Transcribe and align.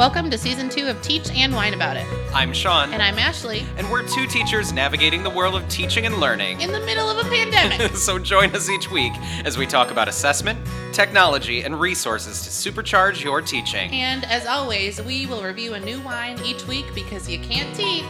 Welcome 0.00 0.30
to 0.30 0.38
season 0.38 0.70
two 0.70 0.86
of 0.86 1.02
Teach 1.02 1.30
and 1.32 1.54
Whine 1.54 1.74
About 1.74 1.94
It. 1.98 2.06
I'm 2.32 2.54
Sean, 2.54 2.90
And 2.94 3.02
I'm 3.02 3.18
Ashley 3.18 3.66
and 3.76 3.90
we're 3.90 4.02
two 4.02 4.26
teachers 4.26 4.72
navigating 4.72 5.22
the 5.22 5.28
world 5.28 5.54
of 5.54 5.68
teaching 5.68 6.06
and 6.06 6.16
learning. 6.16 6.62
in 6.62 6.72
the 6.72 6.80
middle 6.80 7.10
of 7.10 7.18
a 7.18 7.28
pandemic. 7.28 7.94
so 7.96 8.18
join 8.18 8.56
us 8.56 8.70
each 8.70 8.90
week 8.90 9.12
as 9.44 9.58
we 9.58 9.66
talk 9.66 9.90
about 9.90 10.08
assessment, 10.08 10.58
technology, 10.94 11.64
and 11.64 11.78
resources 11.78 12.40
to 12.44 12.48
supercharge 12.48 13.22
your 13.22 13.42
teaching. 13.42 13.90
and 13.92 14.24
as 14.24 14.46
always, 14.46 15.02
we 15.02 15.26
will 15.26 15.42
review 15.42 15.74
a 15.74 15.80
new 15.80 16.00
wine 16.00 16.40
each 16.42 16.66
week 16.66 16.86
because 16.94 17.28
you 17.28 17.38
can't 17.38 17.76
teach. 17.76 18.06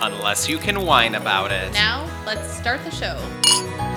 Unless 0.00 0.48
you 0.48 0.58
can 0.58 0.86
whine 0.86 1.16
about 1.16 1.50
it. 1.50 1.72
Now, 1.72 2.08
let's 2.24 2.56
start 2.56 2.84
the 2.84 2.90
show. 2.92 3.89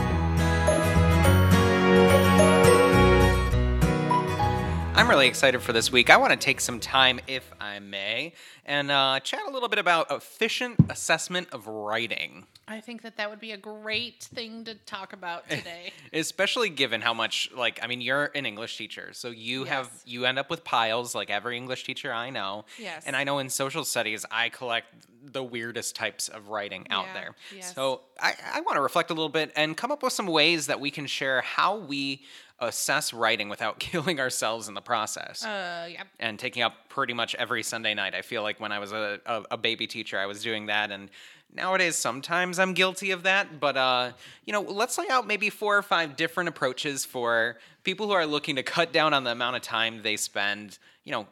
I'm 4.95 5.09
really 5.09 5.27
excited 5.27 5.61
for 5.61 5.73
this 5.73 5.91
week. 5.91 6.09
I 6.11 6.17
want 6.17 6.31
to 6.33 6.37
take 6.37 6.61
some 6.61 6.79
time, 6.79 7.19
if 7.27 7.51
I 7.59 7.79
may, 7.79 8.33
and 8.65 8.91
uh, 8.91 9.19
chat 9.21 9.41
a 9.47 9.51
little 9.51 9.67
bit 9.67 9.79
about 9.79 10.11
efficient 10.11 10.79
assessment 10.89 11.47
of 11.51 11.65
writing. 11.67 12.45
I 12.67 12.79
think 12.79 13.01
that 13.01 13.17
that 13.17 13.29
would 13.29 13.39
be 13.39 13.51
a 13.53 13.57
great 13.57 14.23
thing 14.23 14.63
to 14.65 14.75
talk 14.75 15.11
about 15.11 15.49
today. 15.49 15.91
especially 16.13 16.69
given 16.69 17.01
how 17.01 17.13
much 17.13 17.49
like 17.55 17.79
i 17.83 17.87
mean 17.87 17.99
you're 18.01 18.31
an 18.35 18.45
english 18.45 18.77
teacher 18.77 19.09
so 19.11 19.29
you 19.29 19.65
have 19.65 19.89
you 20.05 20.25
end 20.25 20.39
up 20.39 20.49
with 20.49 20.63
piles 20.63 21.13
like 21.13 21.29
every 21.29 21.57
english 21.57 21.83
teacher 21.83 22.13
i 22.13 22.29
know 22.29 22.63
Yes. 22.79 23.03
and 23.05 23.15
i 23.17 23.23
know 23.25 23.39
in 23.39 23.49
social 23.49 23.83
studies 23.83 24.25
i 24.31 24.47
collect 24.49 24.87
the 25.25 25.43
weirdest 25.43 25.95
types 25.95 26.29
of 26.29 26.47
writing 26.49 26.87
out 26.89 27.05
Yeah, 27.07 27.13
there 27.13 27.35
yes. 27.55 27.75
so 27.75 28.01
i, 28.21 28.33
I 28.53 28.61
want 28.61 28.75
to 28.77 28.81
reflect 28.81 29.09
a 29.11 29.13
little 29.13 29.27
bit 29.29 29.51
and 29.57 29.75
come 29.75 29.91
up 29.91 30.01
with 30.03 30.13
some 30.13 30.27
ways 30.27 30.67
that 30.67 30.79
we 30.79 30.89
can 30.89 31.05
share 31.05 31.41
how 31.41 31.75
we 31.77 32.23
assess 32.65 33.13
writing 33.13 33.49
without 33.49 33.79
killing 33.79 34.19
ourselves 34.19 34.67
in 34.67 34.73
the 34.73 34.81
process 34.81 35.45
uh, 35.45 35.87
yeah. 35.89 36.03
and 36.19 36.39
taking 36.39 36.63
up 36.63 36.89
pretty 36.89 37.13
much 37.13 37.35
every 37.35 37.63
Sunday 37.63 37.93
night. 37.93 38.15
I 38.15 38.21
feel 38.21 38.43
like 38.43 38.59
when 38.59 38.71
I 38.71 38.79
was 38.79 38.91
a, 38.91 39.19
a, 39.25 39.43
a 39.51 39.57
baby 39.57 39.87
teacher, 39.87 40.17
I 40.19 40.25
was 40.25 40.41
doing 40.41 40.67
that, 40.67 40.91
and 40.91 41.09
nowadays 41.53 41.95
sometimes 41.95 42.59
I'm 42.59 42.73
guilty 42.73 43.11
of 43.11 43.23
that. 43.23 43.59
But 43.59 43.77
uh, 43.77 44.11
you 44.45 44.53
know, 44.53 44.61
let's 44.61 44.97
lay 44.97 45.07
out 45.09 45.27
maybe 45.27 45.49
four 45.49 45.77
or 45.77 45.81
five 45.81 46.15
different 46.15 46.49
approaches 46.49 47.05
for 47.05 47.57
people 47.83 48.07
who 48.07 48.13
are 48.13 48.25
looking 48.25 48.55
to 48.55 48.63
cut 48.63 48.93
down 48.93 49.13
on 49.13 49.23
the 49.23 49.31
amount 49.31 49.55
of 49.55 49.61
time 49.61 50.01
they 50.01 50.15
spend, 50.15 50.77
you 51.03 51.11
know, 51.11 51.27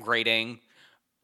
grading, 0.00 0.60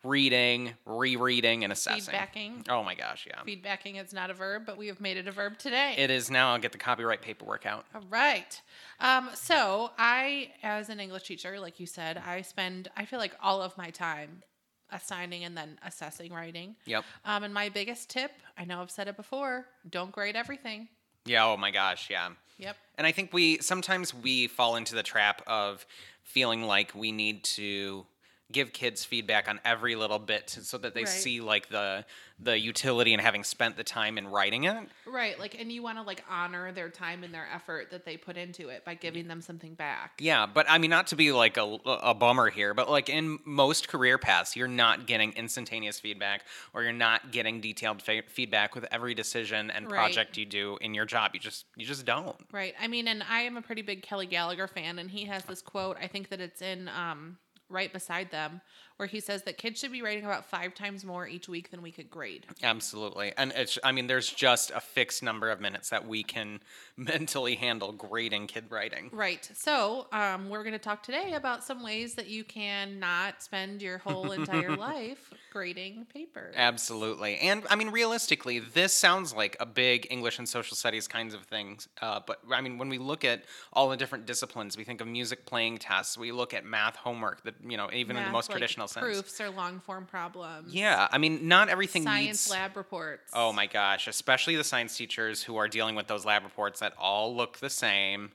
reading, 0.04 0.74
rereading, 0.86 1.64
and 1.64 1.72
assessing. 1.72 2.14
Feedbacking. 2.14 2.68
Oh 2.68 2.82
my 2.82 2.94
gosh, 2.94 3.26
yeah. 3.26 3.40
Feedbacking 3.46 4.02
is 4.02 4.12
not 4.12 4.30
a 4.30 4.34
verb, 4.34 4.62
but 4.66 4.76
we 4.76 4.86
have 4.86 5.00
made 5.00 5.16
it 5.16 5.26
a 5.26 5.32
verb 5.32 5.58
today. 5.58 5.94
It 5.96 6.10
is 6.10 6.30
now. 6.30 6.52
I'll 6.52 6.58
get 6.58 6.72
the 6.72 6.78
copyright 6.78 7.22
paperwork 7.22 7.66
out. 7.66 7.84
All 7.94 8.02
right. 8.08 8.60
Um, 9.00 9.30
so 9.34 9.90
I, 9.98 10.52
as 10.62 10.88
an 10.88 11.00
English 11.00 11.24
teacher, 11.24 11.58
like 11.58 11.80
you 11.80 11.86
said, 11.86 12.20
I 12.24 12.42
spend 12.42 12.88
I 12.96 13.04
feel 13.04 13.18
like 13.18 13.34
all 13.42 13.60
of 13.60 13.76
my 13.76 13.90
time 13.90 14.42
assigning 14.90 15.44
and 15.44 15.56
then 15.56 15.78
assessing 15.84 16.32
writing. 16.32 16.76
Yep. 16.86 17.04
Um, 17.24 17.44
and 17.44 17.52
my 17.52 17.68
biggest 17.68 18.08
tip, 18.08 18.30
I 18.56 18.64
know 18.64 18.80
I've 18.80 18.90
said 18.90 19.08
it 19.08 19.16
before, 19.16 19.66
don't 19.88 20.12
grade 20.12 20.36
everything. 20.36 20.88
Yeah. 21.26 21.44
Oh 21.46 21.56
my 21.56 21.70
gosh. 21.70 22.08
Yeah. 22.10 22.30
Yep. 22.58 22.76
And 22.96 23.06
I 23.06 23.12
think 23.12 23.32
we 23.32 23.58
sometimes 23.58 24.14
we 24.14 24.46
fall 24.46 24.76
into 24.76 24.94
the 24.94 25.02
trap 25.02 25.42
of 25.46 25.84
feeling 26.22 26.62
like 26.62 26.94
we 26.94 27.12
need 27.12 27.44
to 27.44 28.06
give 28.50 28.72
kids 28.72 29.04
feedback 29.04 29.48
on 29.48 29.60
every 29.64 29.94
little 29.94 30.18
bit 30.18 30.48
so 30.48 30.78
that 30.78 30.94
they 30.94 31.00
Right. 31.02 31.08
see 31.08 31.40
like 31.40 31.68
the 31.68 32.04
the 32.40 32.56
utility 32.56 33.12
in 33.12 33.18
having 33.18 33.42
spent 33.42 33.76
the 33.76 33.82
time 33.82 34.16
in 34.16 34.28
writing 34.28 34.62
it. 34.62 34.88
Right. 35.04 35.36
Like, 35.40 35.60
and 35.60 35.72
you 35.72 35.82
want 35.82 35.98
to 35.98 36.02
like 36.02 36.22
honor 36.30 36.70
their 36.70 36.88
time 36.88 37.24
and 37.24 37.34
their 37.34 37.48
effort 37.52 37.90
that 37.90 38.04
they 38.04 38.16
put 38.16 38.36
into 38.36 38.68
it 38.68 38.84
by 38.84 38.94
giving 38.94 39.26
them 39.26 39.40
something 39.40 39.74
back. 39.74 40.12
Yeah, 40.20 40.46
but 40.46 40.64
I 40.68 40.78
mean 40.78 40.90
not 40.90 41.08
to 41.08 41.16
be 41.16 41.32
like 41.32 41.56
a, 41.56 41.78
a 41.84 42.14
bummer 42.14 42.48
here, 42.48 42.74
but 42.74 42.88
like 42.88 43.08
in 43.08 43.40
most 43.44 43.88
career 43.88 44.18
paths, 44.18 44.54
you're 44.54 44.68
not 44.68 45.08
getting 45.08 45.32
instantaneous 45.32 45.98
feedback 45.98 46.44
or 46.72 46.84
you're 46.84 46.92
not 46.92 47.32
getting 47.32 47.60
detailed 47.60 48.00
fe- 48.02 48.22
feedback 48.28 48.76
with 48.76 48.86
every 48.92 49.14
decision 49.14 49.70
and 49.72 49.90
Right. 49.90 49.98
project 49.98 50.36
you 50.36 50.46
do 50.46 50.78
in 50.80 50.94
your 50.94 51.06
job. 51.06 51.32
You 51.34 51.40
just 51.40 51.64
you 51.76 51.84
just 51.86 52.06
don't. 52.06 52.36
Right. 52.52 52.74
I 52.80 52.86
mean, 52.86 53.08
and 53.08 53.24
I 53.28 53.40
am 53.40 53.56
a 53.56 53.62
pretty 53.62 53.82
big 53.82 54.02
Kelly 54.02 54.26
Gallagher 54.26 54.68
fan, 54.68 55.00
and 55.00 55.10
he 55.10 55.24
has 55.24 55.44
this 55.44 55.60
quote. 55.60 55.96
I 56.00 56.06
think 56.06 56.28
that 56.28 56.40
it's 56.40 56.62
in 56.62 56.88
um, 56.88 57.36
Write 57.68 57.92
Beside 57.92 58.30
Them, 58.30 58.60
where 58.98 59.06
he 59.06 59.20
says 59.20 59.44
that 59.44 59.56
kids 59.56 59.78
should 59.78 59.92
be 59.92 60.02
writing 60.02 60.24
about 60.24 60.44
five 60.44 60.74
times 60.74 61.04
more 61.04 61.26
each 61.26 61.48
week 61.48 61.70
than 61.70 61.82
we 61.82 61.92
could 61.92 62.10
grade. 62.10 62.44
Absolutely. 62.64 63.32
And 63.36 63.52
it's 63.54 63.78
I 63.84 63.92
mean 63.92 64.08
there's 64.08 64.28
just 64.28 64.72
a 64.72 64.80
fixed 64.80 65.22
number 65.22 65.50
of 65.50 65.60
minutes 65.60 65.88
that 65.90 66.06
we 66.06 66.24
can 66.24 66.60
mentally 66.96 67.54
handle 67.54 67.92
grading 67.92 68.48
kid 68.48 68.64
writing. 68.70 69.08
Right. 69.12 69.48
So, 69.54 70.08
um, 70.10 70.48
we're 70.48 70.64
going 70.64 70.72
to 70.72 70.80
talk 70.80 71.04
today 71.04 71.34
about 71.34 71.62
some 71.62 71.84
ways 71.84 72.14
that 72.14 72.28
you 72.28 72.42
can 72.42 72.98
not 72.98 73.40
spend 73.40 73.80
your 73.82 73.98
whole 73.98 74.32
entire 74.32 74.76
life 74.76 75.32
grading 75.52 76.06
papers. 76.12 76.54
Absolutely. 76.56 77.38
And 77.38 77.62
I 77.70 77.76
mean 77.76 77.90
realistically, 77.90 78.58
this 78.58 78.92
sounds 78.92 79.32
like 79.32 79.56
a 79.60 79.66
big 79.66 80.08
English 80.10 80.40
and 80.40 80.48
social 80.48 80.76
studies 80.76 81.06
kinds 81.06 81.34
of 81.34 81.42
things. 81.42 81.88
Uh, 82.02 82.18
but 82.26 82.40
I 82.52 82.60
mean 82.60 82.78
when 82.78 82.88
we 82.88 82.98
look 82.98 83.24
at 83.24 83.44
all 83.72 83.88
the 83.88 83.96
different 83.96 84.26
disciplines, 84.26 84.76
we 84.76 84.82
think 84.82 85.00
of 85.00 85.06
music 85.06 85.46
playing 85.46 85.78
tests, 85.78 86.18
we 86.18 86.32
look 86.32 86.52
at 86.52 86.64
math 86.64 86.96
homework 86.96 87.44
that 87.44 87.54
you 87.64 87.76
know, 87.76 87.88
even 87.92 88.16
in 88.16 88.24
the 88.24 88.30
most 88.30 88.48
like 88.48 88.58
traditional 88.58 88.87
sense. 88.88 89.04
proofs 89.04 89.40
or 89.40 89.50
long 89.50 89.80
form 89.80 90.06
problems. 90.06 90.74
Yeah, 90.74 91.08
I 91.10 91.18
mean 91.18 91.48
not 91.48 91.68
everything 91.68 92.04
Science 92.04 92.26
needs 92.26 92.50
lab 92.50 92.76
reports. 92.76 93.30
Oh 93.32 93.52
my 93.52 93.66
gosh, 93.66 94.08
especially 94.08 94.56
the 94.56 94.64
science 94.64 94.96
teachers 94.96 95.42
who 95.42 95.56
are 95.56 95.68
dealing 95.68 95.94
with 95.94 96.06
those 96.06 96.24
lab 96.24 96.44
reports 96.44 96.80
that 96.80 96.94
all 96.98 97.34
look 97.34 97.58
the 97.58 97.70
same 97.70 98.32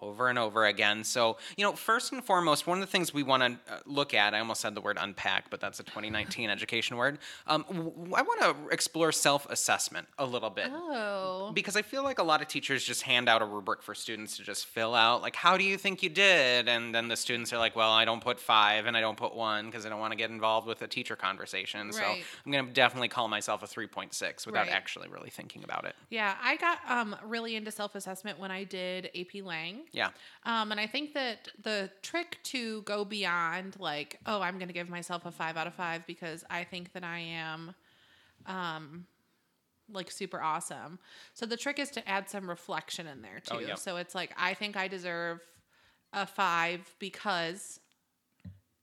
over 0.00 0.28
and 0.28 0.38
over 0.38 0.64
again. 0.66 1.04
So, 1.04 1.36
you 1.56 1.64
know, 1.64 1.72
first 1.72 2.12
and 2.12 2.24
foremost, 2.24 2.66
one 2.66 2.78
of 2.78 2.80
the 2.86 2.90
things 2.90 3.12
we 3.12 3.22
want 3.22 3.42
to 3.42 3.72
uh, 3.74 3.78
look 3.86 4.14
at, 4.14 4.34
I 4.34 4.38
almost 4.40 4.60
said 4.60 4.74
the 4.74 4.80
word 4.80 4.96
unpack, 5.00 5.50
but 5.50 5.60
that's 5.60 5.78
a 5.80 5.82
2019 5.84 6.50
education 6.50 6.96
word. 6.96 7.18
Um, 7.46 7.64
w- 7.68 8.12
I 8.14 8.22
want 8.22 8.40
to 8.40 8.68
explore 8.72 9.12
self 9.12 9.46
assessment 9.50 10.08
a 10.18 10.24
little 10.26 10.50
bit. 10.50 10.68
Oh. 10.72 11.52
Because 11.54 11.76
I 11.76 11.82
feel 11.82 12.02
like 12.02 12.18
a 12.18 12.22
lot 12.22 12.40
of 12.42 12.48
teachers 12.48 12.82
just 12.84 13.02
hand 13.02 13.28
out 13.28 13.42
a 13.42 13.44
rubric 13.44 13.82
for 13.82 13.94
students 13.94 14.36
to 14.38 14.42
just 14.42 14.66
fill 14.66 14.94
out, 14.94 15.22
like, 15.22 15.36
how 15.36 15.56
do 15.56 15.64
you 15.64 15.76
think 15.76 16.02
you 16.02 16.08
did? 16.08 16.68
And 16.68 16.94
then 16.94 17.08
the 17.08 17.16
students 17.16 17.52
are 17.52 17.58
like, 17.58 17.76
well, 17.76 17.92
I 17.92 18.04
don't 18.04 18.22
put 18.22 18.40
five 18.40 18.86
and 18.86 18.96
I 18.96 19.00
don't 19.00 19.16
put 19.16 19.34
one 19.34 19.66
because 19.66 19.84
I 19.86 19.88
don't 19.88 20.00
want 20.00 20.12
to 20.12 20.16
get 20.18 20.30
involved 20.30 20.66
with 20.66 20.82
a 20.82 20.88
teacher 20.88 21.16
conversation. 21.16 21.92
So 21.92 22.02
I'm 22.02 22.50
going 22.52 22.66
to 22.66 22.72
definitely 22.72 23.08
call 23.08 23.28
myself 23.28 23.62
a 23.62 23.66
3.6 23.66 24.46
without 24.46 24.62
Right. 24.66 24.70
actually 24.70 25.08
really 25.08 25.30
thinking 25.30 25.64
about 25.64 25.84
it. 25.84 25.94
Yeah, 26.10 26.36
I 26.42 26.56
got 26.56 26.78
um, 26.88 27.16
really 27.24 27.56
into 27.56 27.70
self 27.70 27.94
assessment 27.94 28.38
when 28.38 28.50
I 28.50 28.64
did 28.64 29.10
AP 29.14 29.42
Lang. 29.42 29.81
Yeah. 29.92 30.10
Um, 30.44 30.70
and 30.70 30.80
I 30.80 30.86
think 30.86 31.14
that 31.14 31.48
the 31.62 31.90
trick 32.02 32.38
to 32.44 32.82
go 32.82 33.04
beyond, 33.04 33.76
like, 33.78 34.20
oh, 34.26 34.40
I'm 34.40 34.58
going 34.58 34.68
to 34.68 34.74
give 34.74 34.88
myself 34.88 35.26
a 35.26 35.32
five 35.32 35.56
out 35.56 35.66
of 35.66 35.74
five 35.74 36.06
because 36.06 36.44
I 36.48 36.64
think 36.64 36.92
that 36.92 37.04
I 37.04 37.18
am, 37.18 37.74
um, 38.46 39.06
like 39.90 40.10
super 40.10 40.40
awesome. 40.40 40.98
So 41.34 41.46
the 41.46 41.56
trick 41.56 41.78
is 41.78 41.90
to 41.92 42.08
add 42.08 42.28
some 42.28 42.48
reflection 42.48 43.06
in 43.06 43.22
there 43.22 43.40
too. 43.40 43.56
Oh, 43.56 43.60
yep. 43.60 43.78
So 43.78 43.96
it's 43.96 44.14
like 44.14 44.32
I 44.38 44.54
think 44.54 44.76
I 44.76 44.88
deserve 44.88 45.40
a 46.12 46.26
five 46.26 46.94
because 46.98 47.80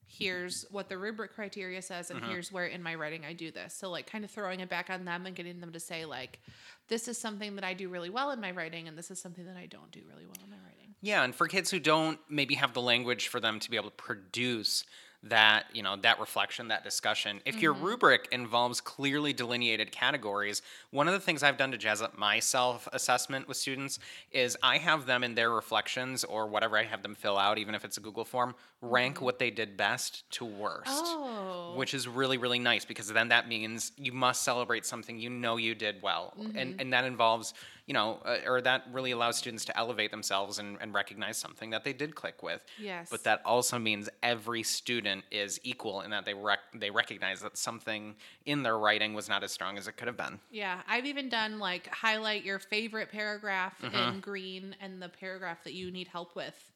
here's 0.06 0.66
what 0.72 0.90
the 0.90 0.98
rubric 0.98 1.34
criteria 1.34 1.82
says 1.82 2.10
and 2.10 2.24
here's 2.26 2.52
where 2.52 2.66
in 2.66 2.82
my 2.82 2.96
writing 2.96 3.26
I 3.26 3.34
do 3.34 3.52
this. 3.52 3.74
So 3.74 3.90
like 3.90 4.10
kind 4.10 4.26
of 4.26 4.32
throwing 4.32 4.60
it 4.60 4.68
back 4.70 4.90
on 4.90 5.06
them 5.06 5.26
and 5.26 5.36
getting 5.36 5.60
them 5.60 5.72
to 5.72 5.80
say 5.80 6.06
like 6.06 6.40
this 6.88 7.08
is 7.08 7.18
something 7.18 7.56
that 7.56 7.64
I 7.64 7.74
do 7.74 7.90
really 7.90 8.10
well 8.10 8.32
in 8.32 8.42
my 8.42 8.52
writing 8.52 8.88
and 8.88 8.98
this 8.98 9.12
is 9.12 9.22
something 9.22 9.46
that 9.46 9.56
I 9.56 9.68
don't 9.68 9.92
do 9.92 10.02
really 10.10 10.26
well 10.26 10.44
in 10.44 10.50
my 10.50 10.58
writing. 10.58 10.79
Yeah, 11.02 11.24
and 11.24 11.34
for 11.34 11.48
kids 11.48 11.72
who 11.72 11.80
don't 11.80 12.20
maybe 12.30 12.56
have 12.56 12.74
the 12.74 12.82
language 12.82 13.28
for 13.28 13.40
them 13.40 13.60
to 13.60 13.70
be 13.70 13.78
able 13.78 13.90
to 13.90 13.96
produce 13.96 14.84
that, 15.24 15.66
you 15.74 15.84
know, 15.84 15.98
that 15.98 16.18
reflection, 16.20 16.70
that 16.70 16.84
discussion. 16.84 17.42
If 17.46 17.62
your 17.62 17.74
mm-hmm. 17.74 17.84
rubric 17.84 18.30
involves 18.32 18.80
clearly 18.80 19.34
delineated 19.34 19.92
categories, 19.92 20.62
one 20.92 21.10
of 21.10 21.14
the 21.14 21.20
things 21.20 21.44
I've 21.44 21.58
done 21.58 21.72
to 21.72 21.78
jazz 21.78 22.02
up 22.02 22.18
my 22.18 22.40
self-assessment 22.40 23.46
with 23.46 23.58
students 23.58 24.00
is 24.32 24.56
I 24.64 24.78
have 24.78 25.06
them 25.06 25.26
in 25.26 25.36
their 25.36 25.52
reflections 25.52 26.24
or 26.24 26.48
whatever 26.48 26.78
I 26.78 26.84
have 26.84 27.04
them 27.04 27.16
fill 27.16 27.38
out, 27.38 27.58
even 27.58 27.76
if 27.76 27.84
it's 27.84 27.98
a 27.98 28.02
Google 28.02 28.24
form, 28.24 28.56
rank 28.82 29.16
mm-hmm. 29.16 29.26
what 29.26 29.40
they 29.40 29.52
did 29.52 29.76
best 29.76 30.30
to 30.32 30.46
worst. 30.46 30.88
Oh. 30.88 31.74
Which 31.76 31.94
is 31.94 32.08
really, 32.08 32.38
really 32.38 32.60
nice 32.60 32.86
because 32.86 33.10
then 33.10 33.28
that 33.28 33.50
means 33.50 33.92
you 33.98 34.14
must 34.14 34.44
celebrate 34.44 34.86
something 34.86 35.20
you 35.20 35.30
know 35.30 35.58
you 35.58 35.76
did 35.76 36.02
well. 36.02 36.34
And, 36.38 36.54
mm-hmm. 36.54 36.80
and 36.80 36.94
that 36.94 37.04
involves, 37.04 37.54
you 37.90 37.94
know, 37.94 38.20
uh, 38.24 38.38
or 38.46 38.62
that 38.62 38.84
really 38.94 39.10
allows 39.10 39.36
students 39.36 39.66
to 39.66 39.76
elevate 39.76 40.12
themselves 40.12 40.60
and, 40.60 40.78
and 40.80 40.94
recognize 40.94 41.38
something 41.40 41.72
that 41.72 41.84
they 41.84 41.92
did 41.92 42.14
click 42.14 42.44
with. 42.44 42.62
Yes. 42.80 43.10
But 43.10 43.24
that 43.24 43.42
also 43.44 43.80
means 43.80 44.08
every 44.22 44.62
student 44.62 45.24
is 45.32 45.60
equal 45.64 46.02
in 46.02 46.12
that 46.12 46.24
they 46.24 46.36
rec- 46.36 46.72
they 46.76 46.92
recognize 46.92 47.42
that 47.42 47.58
something 47.58 48.16
in 48.46 48.62
their 48.62 48.78
writing 48.78 49.16
was 49.16 49.28
not 49.28 49.44
as 49.44 49.52
strong 49.52 49.76
as 49.80 49.88
it 49.88 49.94
could 49.98 50.08
have 50.08 50.16
been. 50.18 50.40
Yeah, 50.52 50.82
I've 50.88 51.08
even 51.08 51.30
done 51.30 51.58
like 51.58 51.88
highlight 51.88 52.46
your 52.46 52.60
favorite 52.60 53.12
paragraph 53.12 53.74
Mm-hmm. 53.82 53.96
in 54.16 54.20
green 54.20 54.76
and 54.80 55.02
the 55.02 55.10
paragraph 55.10 55.64
that 55.64 55.74
you 55.74 55.90
need 55.90 56.08
help 56.10 56.36
with 56.36 56.72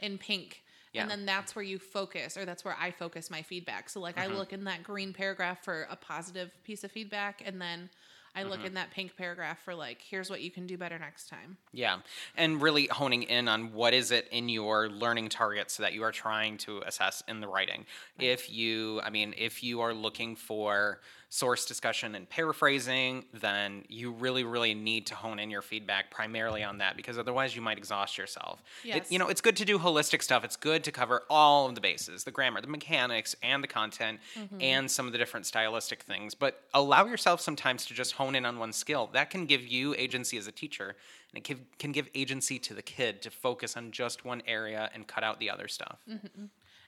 in 0.00 0.16
pink. 0.16 0.62
Yeah. 0.94 1.02
And 1.02 1.10
then 1.10 1.26
that's 1.26 1.54
where 1.54 1.64
you 1.64 1.78
focus, 1.78 2.38
or 2.38 2.44
that's 2.46 2.64
where 2.64 2.76
I 2.80 2.90
focus 2.90 3.28
my 3.30 3.42
feedback. 3.42 3.90
So, 3.90 4.00
like, 4.00 4.16
Mm-hmm. 4.16 4.32
I 4.32 4.34
look 4.36 4.52
in 4.54 4.64
that 4.64 4.82
green 4.82 5.12
paragraph 5.12 5.62
for 5.64 5.86
a 5.90 5.96
positive 5.96 6.52
piece 6.64 6.84
of 6.84 6.92
feedback, 6.92 7.42
and 7.44 7.60
then 7.60 7.90
I 8.36 8.42
look 8.42 8.58
mm-hmm. 8.58 8.66
in 8.66 8.74
that 8.74 8.90
pink 8.90 9.16
paragraph 9.16 9.62
for 9.64 9.74
like, 9.74 9.98
here's 10.00 10.28
what 10.28 10.40
you 10.40 10.50
can 10.50 10.66
do 10.66 10.76
better 10.76 10.98
next 10.98 11.28
time. 11.28 11.56
Yeah. 11.72 11.98
And 12.36 12.60
really 12.60 12.86
honing 12.86 13.22
in 13.22 13.48
on 13.48 13.72
what 13.72 13.94
is 13.94 14.10
it 14.10 14.28
in 14.32 14.48
your 14.48 14.88
learning 14.88 15.28
targets 15.28 15.76
that 15.76 15.92
you 15.92 16.02
are 16.02 16.12
trying 16.12 16.58
to 16.58 16.80
assess 16.86 17.22
in 17.28 17.40
the 17.40 17.48
writing. 17.48 17.86
If 18.18 18.50
you, 18.50 19.00
I 19.02 19.10
mean, 19.10 19.34
if 19.38 19.62
you 19.62 19.80
are 19.80 19.94
looking 19.94 20.34
for 20.34 21.00
source 21.34 21.64
discussion 21.66 22.14
and 22.14 22.28
paraphrasing, 22.30 23.24
then 23.32 23.84
you 23.88 24.12
really, 24.12 24.44
really 24.44 24.72
need 24.72 25.04
to 25.04 25.16
hone 25.16 25.40
in 25.40 25.50
your 25.50 25.62
feedback 25.62 26.08
primarily 26.08 26.62
on 26.62 26.78
that 26.78 26.96
because 26.96 27.18
otherwise 27.18 27.56
you 27.56 27.60
might 27.60 27.76
exhaust 27.76 28.16
yourself. 28.16 28.62
It- 28.84 28.88
Yes. 28.88 29.10
you 29.10 29.18
know, 29.18 29.26
it's 29.28 29.40
good 29.40 29.56
to 29.56 29.64
do 29.64 29.76
holistic 29.80 30.22
stuff. 30.22 30.44
It's 30.44 30.54
good 30.54 30.84
to 30.84 30.92
cover 30.92 31.24
all 31.28 31.66
of 31.68 31.74
the 31.74 31.80
bases 31.80 32.22
the 32.22 32.30
grammar, 32.30 32.60
the 32.60 32.68
mechanics, 32.68 33.34
and 33.42 33.64
the 33.64 33.66
content, 33.68 34.20
Mm-hmm. 34.38 34.60
and 34.62 34.88
some 34.88 35.06
of 35.06 35.12
the 35.12 35.18
different 35.18 35.44
stylistic 35.46 36.04
things. 36.04 36.36
But 36.36 36.62
allow 36.72 37.04
yourself 37.06 37.40
sometimes 37.40 37.84
to 37.86 37.94
just 37.94 38.12
hone 38.12 38.36
in 38.36 38.46
on 38.46 38.60
one 38.60 38.72
skill. 38.72 39.10
That 39.12 39.28
can 39.30 39.46
give 39.46 39.66
you 39.66 39.92
agency 39.98 40.38
as 40.38 40.46
a 40.46 40.52
teacher, 40.52 40.94
and 41.30 41.38
it 41.38 41.42
can, 41.42 41.66
can 41.80 41.90
give 41.90 42.08
agency 42.14 42.60
to 42.60 42.74
the 42.74 42.82
kid 42.82 43.22
to 43.22 43.30
focus 43.30 43.76
on 43.76 43.90
just 43.90 44.24
one 44.24 44.40
area 44.46 44.88
and 44.94 45.08
cut 45.08 45.24
out 45.24 45.40
the 45.40 45.50
other 45.50 45.66
stuff. 45.66 45.98
Mm-hmm. 46.08 46.44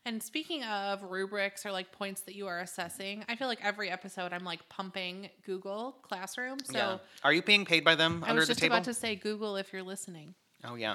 And 0.06 0.22
speaking 0.22 0.62
of 0.62 1.02
rubrics 1.02 1.66
or 1.66 1.72
like 1.72 1.90
points 1.90 2.20
that 2.22 2.36
you 2.36 2.46
are 2.46 2.60
assessing, 2.60 3.24
I 3.28 3.34
feel 3.34 3.48
like 3.48 3.58
every 3.62 3.90
episode 3.90 4.32
I'm 4.32 4.44
like 4.44 4.66
pumping 4.68 5.28
Google 5.44 5.96
Classroom. 6.02 6.58
So 6.64 6.78
yeah. 6.78 6.98
Are 7.24 7.32
you 7.32 7.42
being 7.42 7.64
paid 7.64 7.82
by 7.84 7.96
them 7.96 8.22
I 8.24 8.30
under 8.30 8.40
was 8.40 8.46
the 8.48 8.54
just 8.54 8.60
table? 8.60 8.76
about 8.76 8.84
to 8.84 8.94
say 8.94 9.16
Google 9.16 9.56
if 9.56 9.72
you're 9.72 9.82
listening. 9.82 10.34
oh, 10.64 10.76
yeah. 10.76 10.94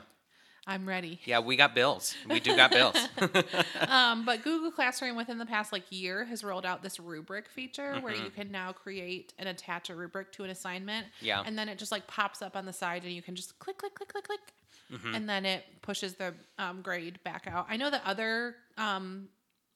I'm 0.67 0.87
ready. 0.87 1.19
Yeah, 1.25 1.39
we 1.39 1.55
got 1.55 1.73
bills. 1.73 2.13
We 2.29 2.39
do 2.39 2.55
got 2.55 2.71
bills. 2.71 2.95
Um, 3.87 4.25
but 4.25 4.43
Google 4.43 4.71
Classroom 4.71 5.15
within 5.17 5.37
the 5.37 5.45
past 5.45 5.71
like 5.73 5.83
year 5.89 6.23
has 6.25 6.43
rolled 6.43 6.65
out 6.65 6.81
this 6.83 6.99
rubric 6.99 7.49
feature 7.49 7.95
where 7.99 8.13
Mm-hmm. 8.13 8.23
you 8.25 8.29
can 8.29 8.51
now 8.51 8.71
create 8.71 9.33
and 9.39 9.49
attach 9.49 9.89
a 9.89 9.95
rubric 9.95 10.31
to 10.33 10.43
an 10.43 10.49
assignment. 10.49 11.07
Yeah. 11.19 11.43
And 11.45 11.57
then 11.57 11.67
it 11.67 11.77
just 11.77 11.91
like 11.91 12.05
pops 12.07 12.41
up 12.41 12.55
on 12.55 12.65
the 12.65 12.73
side 12.73 13.03
and 13.03 13.11
you 13.11 13.21
can 13.21 13.35
just 13.35 13.57
click, 13.59 13.77
click, 13.79 13.95
click, 13.95 14.09
click, 14.09 14.23
click. 14.25 14.39
Mm-hmm. 14.93 15.15
And 15.15 15.27
then 15.29 15.45
it 15.45 15.63
pushes 15.81 16.13
the 16.15 16.33
um, 16.59 16.81
grade 16.81 17.19
back 17.23 17.47
out. 17.47 17.65
I 17.69 17.75
know 17.77 17.89
that 17.89 18.03
other 18.05 18.55
um, 18.77 19.27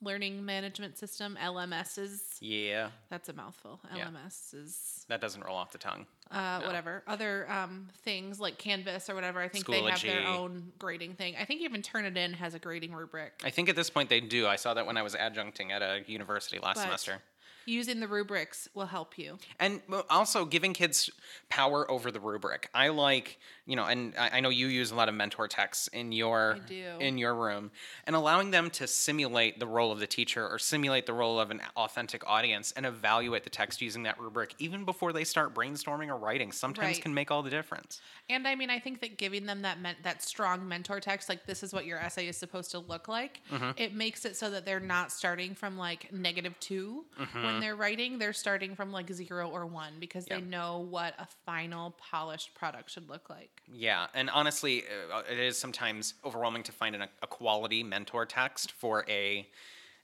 learning 0.06 0.46
management 0.46 0.98
system, 0.98 1.38
LMSs, 1.44 2.38
yeah, 2.40 2.90
that's 3.10 3.28
a 3.30 3.34
mouthful. 3.34 3.80
Yeah. 3.96 4.06
LMS 4.08 4.54
is 4.54 5.06
that 5.10 5.20
doesn't 5.20 5.44
roll 5.44 5.58
off 5.58 5.72
the 5.72 5.78
tongue. 5.78 6.06
uh, 6.32 6.62
whatever 6.62 7.04
other 7.08 7.50
um, 7.52 7.88
things 8.04 8.40
like 8.40 8.58
Canvas 8.58 9.10
or 9.10 9.16
whatever. 9.16 9.40
I 9.42 9.48
think 9.48 9.66
they 9.68 9.82
have 9.82 10.02
their 10.02 10.26
own 10.28 10.72
grading 10.80 11.16
thing. 11.16 11.36
I 11.40 11.46
think 11.46 11.62
even 11.62 11.82
Turnitin 11.82 12.34
has 12.36 12.54
a 12.54 12.60
grading 12.60 12.94
rubric. 12.94 13.34
I 13.44 13.50
think 13.50 13.68
at 13.70 13.76
this 13.76 13.90
point 13.90 14.10
they 14.10 14.22
do. 14.22 14.48
I 14.48 14.56
saw 14.56 14.74
that 14.74 14.86
when 14.86 14.98
I 14.98 15.02
was 15.04 15.14
adjuncting 15.16 15.72
at 15.72 15.82
a 15.82 16.04
university 16.08 16.60
last 16.60 16.76
But 16.78 16.84
semester. 16.84 17.22
Using 17.66 18.00
the 18.00 18.08
rubrics 18.08 18.70
will 18.74 18.86
help 18.86 19.18
you. 19.18 19.38
And 19.60 19.82
also 20.10 20.46
giving 20.46 20.74
kids 20.74 21.10
power 21.50 21.90
over 21.90 22.12
the 22.12 22.20
rubric. 22.20 22.70
I 22.74 22.90
like, 22.90 23.38
you 23.66 23.76
know, 23.76 23.86
and 23.86 24.14
I 24.18 24.40
know 24.40 24.50
you 24.50 24.68
use 24.68 24.92
a 24.92 24.96
lot 24.96 25.10
of 25.10 25.16
mentor 25.16 25.48
texts 25.48 25.88
in 25.90 26.12
your 26.12 26.58
in 27.00 27.18
your 27.18 27.34
room, 27.34 27.72
and 28.06 28.16
allowing 28.16 28.52
them 28.52 28.70
to 28.72 28.88
simulate 28.88 29.60
the 29.60 29.68
role 29.68 29.92
of 29.92 30.00
the 30.00 30.08
teacher 30.08 30.48
or 30.48 30.60
simulate 30.60 31.06
the 31.06 31.14
role 31.14 31.40
of 31.40 31.52
an 31.52 31.62
authentic 31.76 32.26
audience 32.28 32.72
and 32.74 32.86
evaluate 32.86 33.44
the 33.44 33.50
text 33.50 33.82
using 33.82 34.04
that 34.04 34.20
rubric 34.20 34.54
even 34.60 34.86
before 34.86 35.12
they 35.12 35.24
start 35.24 35.54
brainstorming 35.54 36.08
or 36.10 36.18
writing. 36.18 36.52
Sometimes 36.52 36.98
Right. 36.98 37.02
can 37.02 37.14
make 37.14 37.32
all 37.32 37.42
the 37.44 37.50
difference. 37.50 38.02
And 38.30 38.48
I 38.48 38.56
mean, 38.56 38.70
I 38.70 38.80
think 38.80 39.02
that 39.02 39.18
giving 39.18 39.46
them 39.46 39.64
that 39.64 39.80
men- 39.80 39.96
that 40.04 40.22
strong 40.24 40.68
mentor 40.68 41.00
text, 41.00 41.30
like 41.30 41.46
this 41.46 41.64
is 41.64 41.74
what 41.74 41.86
your 41.86 41.98
essay 42.00 42.28
is 42.28 42.38
supposed 42.38 42.72
to 42.72 42.80
look 42.80 43.08
like, 43.08 43.42
Mm-hmm. 43.52 43.72
it 43.78 43.94
makes 43.94 44.26
it 44.26 44.36
so 44.36 44.50
that 44.52 44.66
they're 44.66 44.80
not 44.80 45.12
starting 45.12 45.56
from 45.56 45.78
like 45.78 46.12
negative 46.14 46.60
2 46.60 47.06
Mm-hmm. 47.20 47.42
When 47.56 47.62
they're 47.62 47.76
writing. 47.76 48.18
They're 48.20 48.34
starting 48.34 48.76
from 48.76 48.92
like 48.92 49.12
zero 49.12 49.50
or 49.50 49.66
one 49.66 49.94
because 50.00 50.28
Yeah. 50.28 50.36
they 50.36 50.42
know 50.42 50.80
what 50.90 51.14
a 51.18 51.28
final 51.46 51.92
polished 51.92 52.54
product 52.56 52.92
should 52.92 53.10
look 53.10 53.30
like. 53.30 53.62
Yeah, 53.72 54.08
and 54.14 54.30
honestly, 54.30 54.84
uh, 55.12 55.22
it 55.30 55.40
is 55.40 55.58
sometimes 55.58 56.14
overwhelming 56.24 56.64
to 56.64 56.72
find 56.72 56.96
an, 56.96 57.08
a 57.22 57.28
quality 57.28 57.84
mentor 57.84 58.26
text 58.26 58.72
for 58.72 59.06
a 59.10 59.48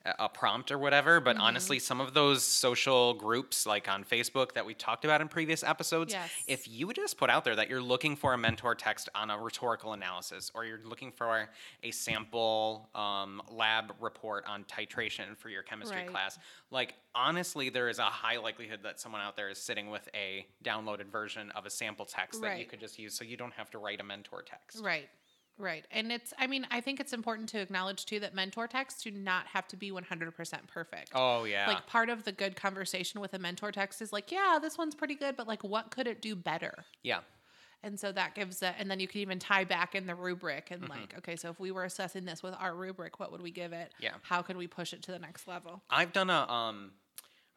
a 0.05 0.27
prompt 0.29 0.71
or 0.71 0.77
whatever. 0.77 1.19
But 1.19 1.35
Mm-hmm. 1.35 1.45
honestly, 1.45 1.79
some 1.79 2.01
of 2.01 2.13
those 2.13 2.43
social 2.43 3.13
groups, 3.13 3.65
like 3.65 3.87
on 3.87 4.03
Facebook, 4.03 4.53
that 4.53 4.65
we 4.65 4.73
talked 4.73 5.05
about 5.05 5.21
in 5.21 5.27
previous 5.27 5.63
episodes, 5.63 6.13
Yes. 6.13 6.29
if 6.47 6.67
you 6.67 6.91
just 6.93 7.17
put 7.17 7.29
out 7.29 7.43
there 7.45 7.55
that 7.55 7.69
you're 7.69 7.81
looking 7.81 8.15
for 8.15 8.33
a 8.33 8.37
mentor 8.37 8.75
text 8.75 9.09
on 9.15 9.29
a 9.29 9.37
rhetorical 9.37 9.93
analysis, 9.93 10.51
or 10.55 10.65
you're 10.65 10.81
looking 10.83 11.11
for 11.11 11.49
a 11.83 11.91
sample 11.91 12.89
um, 12.95 13.41
lab 13.49 13.93
report 13.99 14.43
on 14.47 14.63
titration 14.65 15.37
for 15.37 15.49
your 15.49 15.63
chemistry 15.63 15.97
Right. 15.99 16.07
class, 16.07 16.37
like 16.71 16.95
honestly, 17.13 17.69
there 17.69 17.89
is 17.89 17.99
a 17.99 18.03
high 18.03 18.37
likelihood 18.37 18.79
that 18.83 18.99
someone 18.99 19.21
out 19.21 19.35
there 19.35 19.49
is 19.49 19.57
sitting 19.57 19.89
with 19.89 20.07
a 20.15 20.45
downloaded 20.63 21.07
version 21.11 21.51
of 21.51 21.65
a 21.65 21.69
sample 21.69 22.05
text 22.05 22.41
that 22.41 22.57
you 22.59 22.65
could 22.65 22.79
just 22.79 22.97
use, 22.97 23.13
so 23.13 23.23
you 23.23 23.37
don't 23.37 23.53
have 23.53 23.69
to 23.71 23.77
write 23.77 23.99
a 23.99 24.03
mentor 24.03 24.41
text. 24.41 24.81
Right. 24.83 25.09
Right. 25.61 25.85
And 25.91 26.11
it's, 26.11 26.33
I 26.39 26.47
mean, 26.47 26.65
I 26.71 26.81
think 26.81 26.99
it's 26.99 27.13
important 27.13 27.49
to 27.49 27.59
acknowledge 27.59 28.05
too 28.05 28.19
that 28.21 28.33
mentor 28.33 28.67
texts 28.67 29.03
do 29.03 29.11
not 29.11 29.45
have 29.47 29.67
to 29.69 29.77
be 29.77 29.91
100% 29.91 30.67
perfect. 30.67 31.11
Oh 31.13 31.43
yeah. 31.43 31.67
Like 31.67 31.85
part 31.87 32.09
of 32.09 32.23
the 32.23 32.31
good 32.31 32.55
conversation 32.55 33.21
with 33.21 33.33
a 33.33 33.39
mentor 33.39 33.71
text 33.71 34.01
is 34.01 34.11
like, 34.11 34.31
yeah, 34.31 34.57
this 34.61 34.77
one's 34.77 34.95
pretty 34.95 35.15
good, 35.15 35.37
but 35.37 35.47
like, 35.47 35.63
what 35.63 35.91
could 35.91 36.07
it 36.07 36.21
do 36.21 36.35
better? 36.35 36.85
yeah. 37.03 37.19
And 37.83 37.99
so 37.99 38.11
that 38.11 38.35
gives 38.35 38.59
that, 38.59 38.75
and 38.77 38.91
then 38.91 38.99
you 38.99 39.07
can 39.07 39.21
even 39.21 39.39
tie 39.39 39.63
back 39.63 39.95
in 39.95 40.05
the 40.05 40.13
rubric 40.13 40.69
and 40.69 40.83
Mm-hmm. 40.83 40.91
like, 40.91 41.17
okay, 41.17 41.35
so 41.35 41.49
if 41.49 41.59
we 41.59 41.71
were 41.71 41.83
assessing 41.83 42.25
this 42.25 42.43
with 42.43 42.53
our 42.59 42.75
rubric, 42.75 43.19
what 43.19 43.31
would 43.31 43.41
we 43.41 43.49
give 43.49 43.73
it? 43.73 43.91
Yeah. 43.99 44.11
How 44.21 44.43
could 44.43 44.55
we 44.55 44.67
push 44.67 44.93
it 44.93 45.01
to 45.03 45.11
the 45.11 45.17
next 45.17 45.47
level? 45.47 45.81
I've 45.89 46.13
done 46.13 46.29
a 46.29 46.47
um 46.47 46.91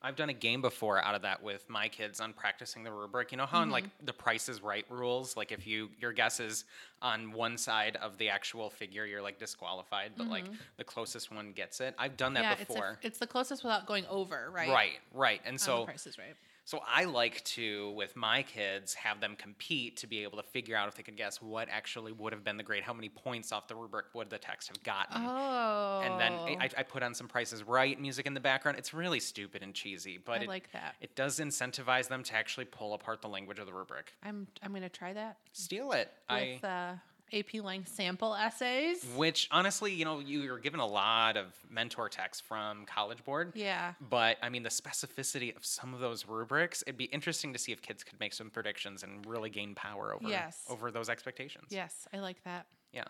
I've 0.04 0.16
done 0.16 0.28
a 0.28 0.34
game 0.34 0.60
before 0.60 1.02
out 1.02 1.14
of 1.14 1.22
that 1.22 1.42
with 1.42 1.68
my 1.70 1.88
kids 1.88 2.20
on 2.20 2.34
practicing 2.34 2.84
the 2.84 2.92
rubric. 2.92 3.32
You 3.32 3.38
know 3.38 3.46
how 3.46 3.62
in 3.62 3.70
like 3.70 3.84
Mm-hmm. 3.84 4.04
the 4.06 4.12
price 4.12 4.48
is 4.50 4.62
right 4.62 4.84
rules, 4.90 5.34
like 5.36 5.50
if 5.50 5.66
you 5.66 5.88
your 5.98 6.12
guess 6.12 6.40
is 6.40 6.64
on 7.00 7.32
one 7.32 7.56
side 7.56 7.96
of 8.02 8.18
the 8.18 8.28
actual 8.28 8.68
figure, 8.68 9.06
you're 9.06 9.22
like 9.22 9.38
disqualified, 9.38 10.12
but 10.16 10.28
like 10.28 10.44
the 10.76 10.84
closest 10.84 11.32
one 11.32 11.52
gets 11.52 11.80
it. 11.80 11.94
I've 11.98 12.16
done 12.18 12.34
that 12.34 12.44
Mm-hmm. 12.44 12.50
yeah, 12.50 12.60
it's, 12.60 12.68
before. 12.68 12.98
a, 13.02 13.06
it's 13.06 13.18
the 13.18 13.26
closest 13.26 13.64
without 13.64 13.86
going 13.86 14.04
over, 14.10 14.50
right? 14.54 14.68
right, 14.68 14.98
right. 15.12 15.40
And 15.46 15.54
On 15.54 15.58
so 15.58 15.84
price 15.86 16.06
is 16.06 16.18
right. 16.18 16.36
So 16.66 16.80
I 16.86 17.04
like 17.04 17.44
to, 17.44 17.90
with 17.90 18.16
my 18.16 18.42
kids, 18.42 18.94
have 18.94 19.20
them 19.20 19.36
compete 19.36 19.98
to 19.98 20.06
be 20.06 20.22
able 20.22 20.38
to 20.38 20.42
figure 20.42 20.76
out 20.76 20.88
if 20.88 20.94
they 20.94 21.02
could 21.02 21.16
guess 21.16 21.42
what 21.42 21.68
actually 21.70 22.12
would 22.12 22.32
have 22.32 22.42
been 22.42 22.56
the 22.56 22.62
grade, 22.62 22.82
how 22.82 22.94
many 22.94 23.10
points 23.10 23.52
off 23.52 23.68
the 23.68 23.74
rubric 23.74 24.06
would 24.14 24.30
the 24.30 24.38
text 24.38 24.68
have 24.68 24.82
gotten. 24.82 25.22
Oh. 25.26 26.00
And 26.02 26.18
then 26.18 26.32
I, 26.32 26.70
I 26.78 26.82
put 26.82 27.02
on 27.02 27.14
some 27.14 27.28
Prices 27.28 27.62
Right 27.62 28.00
music 28.00 28.26
in 28.26 28.32
the 28.32 28.40
background. 28.40 28.78
It's 28.78 28.94
really 28.94 29.20
stupid 29.20 29.62
and 29.62 29.74
cheesy, 29.74 30.18
but 30.18 30.40
I 30.40 30.44
it, 30.44 30.48
like 30.48 30.72
that. 30.72 30.94
it 31.00 31.14
does 31.14 31.38
incentivize 31.38 32.08
them 32.08 32.22
to 32.24 32.34
actually 32.34 32.64
pull 32.66 32.94
apart 32.94 33.20
the 33.20 33.28
language 33.28 33.58
of 33.58 33.66
the 33.66 33.74
rubric. 33.74 34.14
I'm 34.22 34.46
I'm 34.62 34.72
gonna 34.72 34.88
try 34.88 35.12
that 35.12 35.36
Steal 35.52 35.92
it. 35.92 36.10
I, 36.28 36.54
with 36.54 36.64
uh, 36.64 36.94
AP 37.34 37.62
Lang 37.62 37.84
sample 37.84 38.34
essays. 38.34 39.04
which 39.16 39.48
honestly, 39.50 39.92
you 39.92 40.04
know, 40.04 40.20
you 40.20 40.50
were 40.50 40.58
given 40.58 40.80
a 40.80 40.86
lot 40.86 41.36
of 41.36 41.46
mentor 41.70 42.08
text 42.08 42.44
from 42.44 42.84
College 42.86 43.24
Board. 43.24 43.52
Yeah. 43.54 43.94
But 44.08 44.36
I 44.42 44.48
mean, 44.48 44.62
the 44.62 44.68
specificity 44.68 45.54
of 45.56 45.64
some 45.64 45.92
of 45.94 46.00
those 46.00 46.26
rubrics, 46.26 46.82
it'd 46.86 46.96
be 46.96 47.04
interesting 47.06 47.52
to 47.52 47.58
see 47.58 47.72
if 47.72 47.82
kids 47.82 48.04
could 48.04 48.18
make 48.20 48.32
some 48.34 48.50
predictions 48.50 49.02
and 49.02 49.24
really 49.26 49.50
gain 49.50 49.74
power 49.74 50.14
over 50.14 50.28
Yes. 50.28 50.62
over 50.68 50.90
those 50.90 51.08
expectations. 51.08 51.66
Yes, 51.70 52.06
I 52.12 52.18
like 52.18 52.42
that. 52.44 52.66
Yeah. 52.92 53.02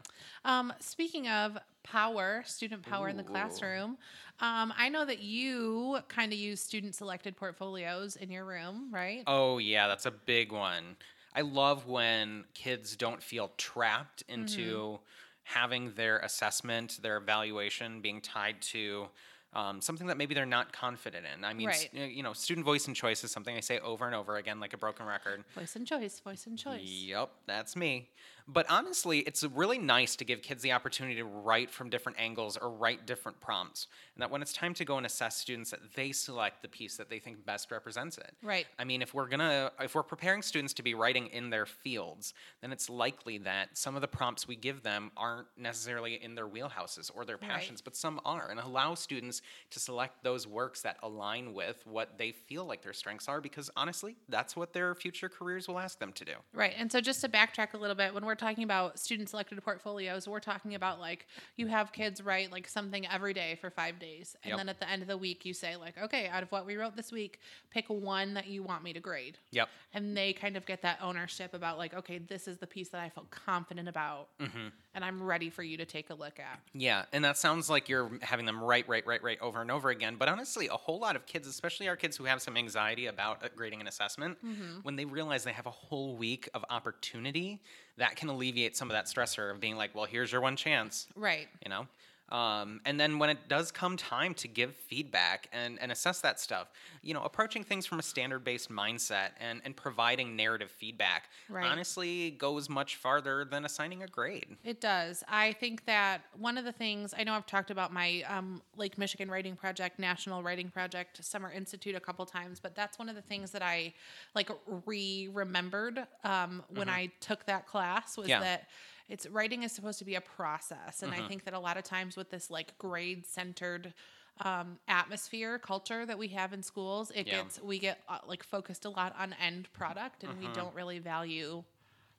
Um, 0.47 0.73
speaking 0.81 1.28
of 1.28 1.59
power, 1.83 2.43
student 2.47 2.83
power 2.83 3.09
in 3.11 3.19
the 3.19 3.23
classroom, 3.23 3.99
um, 4.40 4.73
I 4.78 4.88
know 4.88 5.04
that 5.04 5.19
you 5.21 5.99
kind 6.09 6.33
of 6.33 6.38
use 6.38 6.62
student 6.62 6.95
selected 6.95 7.37
portfolios 7.37 8.16
in 8.16 8.31
your 8.31 8.47
room, 8.47 8.88
right? 8.90 9.23
Oh 9.26 9.59
yeah, 9.59 9.87
that's 9.87 10.07
a 10.07 10.11
big 10.11 10.52
one. 10.52 10.97
I 11.34 11.40
love 11.42 11.86
when 11.86 12.44
kids 12.54 12.96
don't 12.96 13.22
feel 13.22 13.50
trapped 13.56 14.22
into 14.28 14.62
Mm-hmm. 14.62 15.02
having 15.44 15.92
their 15.94 16.18
assessment, 16.20 16.98
their 17.02 17.16
evaluation 17.18 18.00
being 18.00 18.20
tied 18.20 18.62
to 18.62 19.08
um, 19.52 19.80
something 19.80 20.06
that 20.08 20.16
maybe 20.16 20.34
they're 20.34 20.46
not 20.46 20.72
confident 20.72 21.26
in. 21.32 21.44
I 21.44 21.52
mean, 21.54 21.68
Right. 21.68 21.88
you 21.92 22.22
know, 22.24 22.32
student 22.32 22.64
voice 22.64 22.86
and 22.88 22.96
choice 22.96 23.22
is 23.22 23.30
something 23.30 23.56
I 23.56 23.60
say 23.60 23.78
over 23.80 24.04
and 24.06 24.14
over 24.14 24.36
again, 24.36 24.58
like 24.58 24.72
a 24.72 24.76
broken 24.78 25.06
record. 25.06 25.44
Voice 25.54 25.76
and 25.76 25.86
choice, 25.86 26.18
voice 26.18 26.46
and 26.46 26.58
choice. 26.58 26.80
Yep, 26.82 27.30
that's 27.46 27.76
me. 27.76 28.08
But 28.46 28.66
honestly, 28.68 29.20
it's 29.20 29.42
really 29.42 29.78
nice 29.78 30.16
to 30.16 30.24
give 30.24 30.42
kids 30.42 30.62
the 30.62 30.72
opportunity 30.72 31.16
to 31.16 31.24
write 31.24 31.70
from 31.70 31.88
different 31.88 32.18
angles 32.20 32.58
or 32.58 32.70
write 32.70 33.06
different 33.06 33.40
prompts. 33.40 33.86
And 34.14 34.22
that 34.22 34.30
when 34.30 34.42
it's 34.42 34.52
time 34.52 34.74
to 34.74 34.84
go 34.84 34.98
and 34.98 35.06
assess 35.06 35.36
students, 35.36 35.70
that 35.70 35.80
they 35.94 36.12
select 36.12 36.60
the 36.60 36.68
piece 36.68 36.96
that 36.98 37.08
they 37.08 37.18
think 37.18 37.46
best 37.46 37.70
represents 37.70 38.18
it. 38.18 38.32
Right. 38.42 38.66
I 38.78 38.84
mean, 38.84 39.00
if 39.00 39.14
we're 39.14 39.28
gonna, 39.28 39.72
if 39.80 39.94
we're 39.94 40.02
preparing 40.02 40.42
students 40.42 40.74
to 40.74 40.82
be 40.82 40.94
writing 40.94 41.28
in 41.28 41.48
their 41.48 41.64
fields, 41.64 42.34
then 42.60 42.70
it's 42.70 42.90
likely 42.90 43.38
that 43.38 43.78
some 43.78 43.94
of 43.94 44.02
the 44.02 44.08
prompts 44.08 44.46
we 44.46 44.56
give 44.56 44.82
them 44.82 45.10
aren't 45.16 45.48
necessarily 45.56 46.22
in 46.22 46.34
their 46.34 46.46
wheelhouses 46.46 47.10
or 47.14 47.24
their 47.24 47.36
Right. 47.38 47.50
passions, 47.50 47.80
but 47.80 47.96
some 47.96 48.20
are, 48.24 48.48
and 48.50 48.60
allow 48.60 48.94
students 48.94 49.42
to 49.70 49.80
select 49.80 50.22
those 50.22 50.46
works 50.46 50.82
that 50.82 50.98
align 51.02 51.54
with 51.54 51.84
what 51.86 52.18
they 52.18 52.30
feel 52.30 52.64
like 52.64 52.82
their 52.82 52.92
strengths 52.92 53.28
are, 53.28 53.40
because 53.40 53.70
honestly, 53.76 54.16
that's 54.28 54.54
what 54.54 54.72
their 54.72 54.94
future 54.94 55.28
careers 55.28 55.66
will 55.66 55.78
ask 55.78 55.98
them 55.98 56.12
to 56.12 56.24
do. 56.24 56.34
Right. 56.52 56.74
And 56.76 56.92
so 56.92 57.00
just 57.00 57.22
to 57.22 57.28
backtrack 57.28 57.72
a 57.74 57.76
little 57.76 57.96
bit, 57.96 58.12
when 58.14 58.24
we're 58.24 58.33
we're 58.34 58.48
talking 58.48 58.64
about 58.64 58.98
student 58.98 59.28
selected 59.28 59.62
portfolios, 59.62 60.26
we're 60.26 60.40
talking 60.40 60.74
about 60.74 60.98
like 60.98 61.28
you 61.56 61.68
have 61.68 61.92
kids 61.92 62.20
write 62.20 62.50
like 62.50 62.66
something 62.66 63.06
every 63.06 63.32
day 63.32 63.56
for 63.60 63.70
five 63.70 64.00
days. 64.00 64.34
And 64.42 64.50
Yep. 64.50 64.58
then 64.58 64.68
at 64.68 64.80
the 64.80 64.90
end 64.90 65.02
of 65.02 65.08
the 65.08 65.16
week, 65.16 65.44
you 65.44 65.54
say, 65.54 65.76
like, 65.76 65.96
okay, 66.02 66.26
out 66.26 66.42
of 66.42 66.50
what 66.50 66.66
we 66.66 66.76
wrote 66.76 66.96
this 66.96 67.12
week, 67.12 67.38
pick 67.70 67.86
one 67.88 68.34
that 68.34 68.48
you 68.48 68.64
want 68.64 68.82
me 68.82 68.92
to 68.92 68.98
grade. 68.98 69.38
Yep. 69.52 69.68
And 69.92 70.16
they 70.16 70.32
kind 70.32 70.56
of 70.56 70.66
get 70.66 70.82
that 70.82 70.98
ownership 71.00 71.54
about, 71.54 71.78
like, 71.78 71.94
okay, 71.94 72.18
this 72.18 72.48
is 72.48 72.58
the 72.58 72.66
piece 72.66 72.88
that 72.88 73.00
I 73.00 73.08
felt 73.08 73.30
confident 73.30 73.88
about. 73.88 74.30
Mm-hmm. 74.40 74.68
And 74.96 75.04
I'm 75.04 75.22
ready 75.22 75.50
for 75.50 75.62
you 75.62 75.76
to 75.76 75.84
take 75.84 76.10
a 76.10 76.14
look 76.14 76.38
at. 76.40 76.60
Yeah, 76.72 77.04
and 77.12 77.24
that 77.24 77.36
sounds 77.36 77.70
like 77.70 77.88
you're 77.88 78.10
having 78.22 78.46
them 78.46 78.62
write, 78.62 78.88
write, 78.88 79.06
write, 79.06 79.22
write 79.22 79.40
over 79.40 79.60
and 79.60 79.70
over 79.70 79.90
again. 79.90 80.16
But 80.18 80.28
honestly, 80.28 80.68
a 80.68 80.76
whole 80.76 80.98
lot 80.98 81.16
of 81.16 81.26
kids, 81.26 81.46
especially 81.46 81.88
our 81.88 81.96
kids 81.96 82.16
who 82.16 82.24
have 82.24 82.42
some 82.42 82.56
anxiety 82.56 83.06
about 83.06 83.44
uh, 83.44 83.48
grading 83.56 83.80
an 83.80 83.86
assessment, 83.86 84.38
when 84.82 84.96
they 84.96 85.04
realize 85.04 85.44
they 85.44 85.52
have 85.52 85.66
a 85.66 85.70
whole 85.70 86.16
week 86.16 86.48
of 86.54 86.64
opportunity, 86.70 87.60
that 87.96 88.16
can 88.16 88.24
alleviate 88.28 88.76
some 88.76 88.88
of 88.90 88.93
that 88.95 89.07
stressor 89.07 89.50
of 89.50 89.61
being 89.61 89.76
like, 89.76 89.95
well, 89.95 90.04
here's 90.04 90.31
your 90.33 90.40
one 90.40 90.57
chance, 90.57 91.07
Right. 91.16 91.49
you 91.64 91.69
know? 91.71 91.87
Um, 92.34 92.80
and 92.84 92.98
then 92.98 93.20
when 93.20 93.30
it 93.30 93.48
does 93.48 93.70
come 93.70 93.96
time 93.96 94.34
to 94.34 94.48
give 94.48 94.74
feedback 94.74 95.48
and, 95.52 95.78
and 95.80 95.92
assess 95.92 96.20
that 96.22 96.40
stuff, 96.40 96.72
you 97.00 97.14
know, 97.14 97.22
approaching 97.22 97.62
things 97.62 97.86
from 97.86 98.00
a 98.00 98.02
standard 98.02 98.42
based 98.42 98.70
mindset 98.72 99.28
and, 99.40 99.60
and 99.64 99.76
providing 99.76 100.34
narrative 100.34 100.70
feedback 100.70 101.28
Right. 101.48 101.64
honestly 101.64 102.32
goes 102.32 102.68
much 102.68 102.96
farther 102.96 103.44
than 103.44 103.64
assigning 103.64 104.02
a 104.02 104.08
grade. 104.08 104.56
It 104.64 104.80
does. 104.80 105.22
I 105.28 105.52
think 105.52 105.84
that 105.84 106.22
one 106.36 106.58
of 106.58 106.64
the 106.64 106.72
things 106.72 107.14
I 107.16 107.22
know 107.22 107.34
I've 107.34 107.46
talked 107.46 107.70
about 107.70 107.92
my 107.92 108.24
um, 108.28 108.62
Lake 108.76 108.98
Michigan 108.98 109.30
Writing 109.30 109.54
Project, 109.54 110.00
National 110.00 110.42
Writing 110.42 110.70
Project, 110.70 111.24
Summer 111.24 111.52
Institute 111.52 111.94
a 111.94 112.00
couple 112.00 112.26
times, 112.26 112.58
but 112.58 112.74
that's 112.74 112.98
one 112.98 113.08
of 113.08 113.14
the 113.14 113.22
things 113.22 113.52
that 113.52 113.62
I 113.62 113.92
like 114.34 114.50
re 114.86 115.28
remembered 115.32 116.04
um, 116.24 116.64
when 116.74 116.88
I 116.88 117.10
took 117.20 117.46
that 117.46 117.66
class 117.68 118.16
was 118.16 118.24
Mm-hmm. 118.24 118.30
Yeah. 118.30 118.40
that 118.40 118.68
it's 119.08 119.26
writing 119.26 119.62
is 119.62 119.73
supposed 119.73 119.99
to 119.99 120.04
be 120.04 120.14
a 120.14 120.20
process, 120.20 121.02
and 121.02 121.12
Mm-hmm. 121.12 121.25
I 121.25 121.28
think 121.28 121.44
that 121.44 121.54
a 121.54 121.58
lot 121.58 121.76
of 121.76 121.84
times 121.84 122.16
with 122.16 122.30
this 122.30 122.50
like 122.50 122.76
grade 122.78 123.26
centered 123.26 123.92
um, 124.40 124.78
atmosphere 124.88 125.58
culture 125.58 126.04
that 126.06 126.18
we 126.18 126.28
have 126.28 126.52
in 126.52 126.62
schools, 126.62 127.12
it 127.14 127.26
Yeah. 127.26 127.42
gets 127.42 127.61
we 127.62 127.78
get 127.78 128.00
uh, 128.08 128.18
like 128.26 128.42
focused 128.42 128.84
a 128.84 128.90
lot 128.90 129.14
on 129.18 129.34
end 129.40 129.73
product, 129.73 130.25
and 130.25 130.32
Mm-hmm. 130.34 130.49
we 130.49 130.52
don't 130.54 130.75
really 130.75 130.99
value 130.99 131.62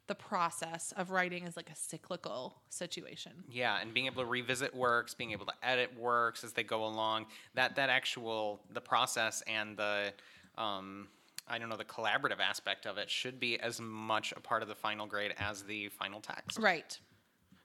the 0.08 0.16
process 0.16 0.94
of 0.98 1.10
writing 1.10 1.46
as 1.48 1.56
like 1.58 1.70
a 1.72 1.76
cyclical 1.76 2.54
situation. 2.70 3.32
Yeah, 3.50 3.80
and 3.82 3.92
being 3.92 4.06
able 4.06 4.22
to 4.22 4.30
revisit 4.30 4.74
works, 4.76 5.16
being 5.16 5.32
able 5.32 5.48
to 5.48 5.54
edit 5.64 5.98
works 6.00 6.44
as 6.44 6.54
they 6.54 6.64
go 6.64 6.86
along, 6.86 7.26
that 7.56 7.76
that 7.78 7.90
actual 7.90 8.62
the 8.72 8.82
process 8.82 9.42
and 9.48 9.76
the 9.76 10.14
um, 10.60 11.08
I 11.48 11.58
don't 11.60 11.70
know 11.70 11.78
the 11.78 11.86
collaborative 11.86 12.40
aspect 12.40 12.86
of 12.86 12.98
it 12.98 13.10
should 13.10 13.40
be 13.40 13.60
as 13.60 13.80
much 13.80 14.34
a 14.36 14.40
part 14.40 14.62
of 14.62 14.68
the 14.68 14.76
final 14.76 15.06
grade 15.06 15.34
as 15.38 15.64
the 15.64 15.90
final 15.90 16.20
text. 16.20 16.58
Right. 16.60 16.98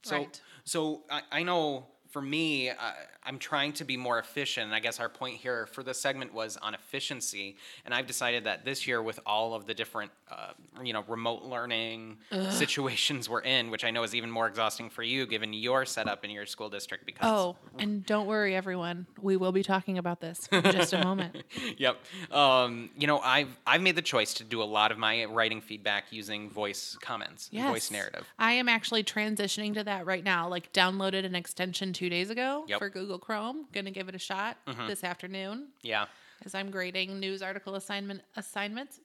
So, 0.02 0.16
right. 0.16 0.40
so 0.64 1.02
I, 1.10 1.22
I 1.32 1.42
know 1.42 1.86
for 2.10 2.20
me, 2.20 2.70
I, 2.70 2.94
I'm 3.24 3.38
trying 3.38 3.72
to 3.74 3.84
be 3.84 3.96
more 3.96 4.18
efficient. 4.18 4.66
And 4.66 4.74
I 4.74 4.80
guess 4.80 4.98
our 5.00 5.08
point 5.08 5.36
here 5.36 5.66
for 5.66 5.82
this 5.82 6.00
segment 6.00 6.32
was 6.34 6.56
on 6.56 6.74
efficiency. 6.74 7.56
And 7.84 7.94
I've 7.94 8.06
decided 8.06 8.44
that 8.44 8.64
this 8.64 8.86
year, 8.86 9.02
with 9.02 9.20
all 9.26 9.54
of 9.54 9.66
the 9.66 9.74
different, 9.74 10.10
uh, 10.30 10.52
you 10.82 10.92
know, 10.92 11.04
remote 11.06 11.44
learning 11.44 12.18
situations 12.50 13.28
we're 13.28 13.40
in, 13.42 13.70
which 13.70 13.84
I 13.84 13.90
know 13.90 14.02
is 14.02 14.14
even 14.14 14.30
more 14.30 14.46
exhausting 14.46 14.90
for 14.90 15.02
you, 15.02 15.26
given 15.26 15.52
your 15.52 15.84
setup 15.86 16.24
in 16.24 16.30
your 16.30 16.46
school 16.46 16.68
district. 16.68 17.06
Because 17.06 17.28
Oh, 17.30 17.56
and 17.78 18.04
don't 18.04 18.26
worry, 18.26 18.54
everyone. 18.54 19.06
We 19.20 19.36
will 19.36 19.52
be 19.52 19.62
talking 19.62 19.98
about 19.98 20.20
this 20.20 20.48
in 20.50 20.62
just 20.64 20.92
a 20.92 21.02
moment. 21.04 21.42
yep. 21.78 21.96
Um, 22.30 22.90
you 22.98 23.06
know, 23.06 23.18
I've 23.20 23.56
I've 23.66 23.82
made 23.82 23.96
the 23.96 24.02
choice 24.02 24.34
to 24.34 24.44
do 24.44 24.62
a 24.62 24.64
lot 24.64 24.92
of 24.92 24.98
my 24.98 25.24
writing 25.26 25.60
feedback 25.60 26.12
using 26.12 26.50
voice 26.50 26.96
comments, 27.00 27.48
Yes. 27.52 27.68
voice 27.68 27.90
narrative. 27.90 28.26
I 28.38 28.52
am 28.52 28.68
actually 28.68 29.04
transitioning 29.04 29.74
to 29.74 29.84
that 29.84 30.06
right 30.06 30.24
now. 30.24 30.48
Like, 30.48 30.72
downloaded 30.72 31.24
an 31.24 31.34
extension 31.34 31.92
two 32.00 32.08
days 32.08 32.30
ago 32.30 32.64
Yep. 32.66 32.78
for 32.78 32.88
Google 32.88 33.18
Chrome. 33.18 33.66
Gonna 33.72 33.90
give 33.90 34.08
it 34.08 34.14
a 34.14 34.18
shot 34.18 34.56
mm-hmm. 34.66 34.86
this 34.86 35.04
afternoon 35.04 35.68
Yeah. 35.82 36.06
as 36.46 36.54
I'm 36.54 36.70
grading 36.70 37.20
news 37.20 37.42
article 37.42 37.74
assignment 37.74 38.22
assignments. 38.36 39.00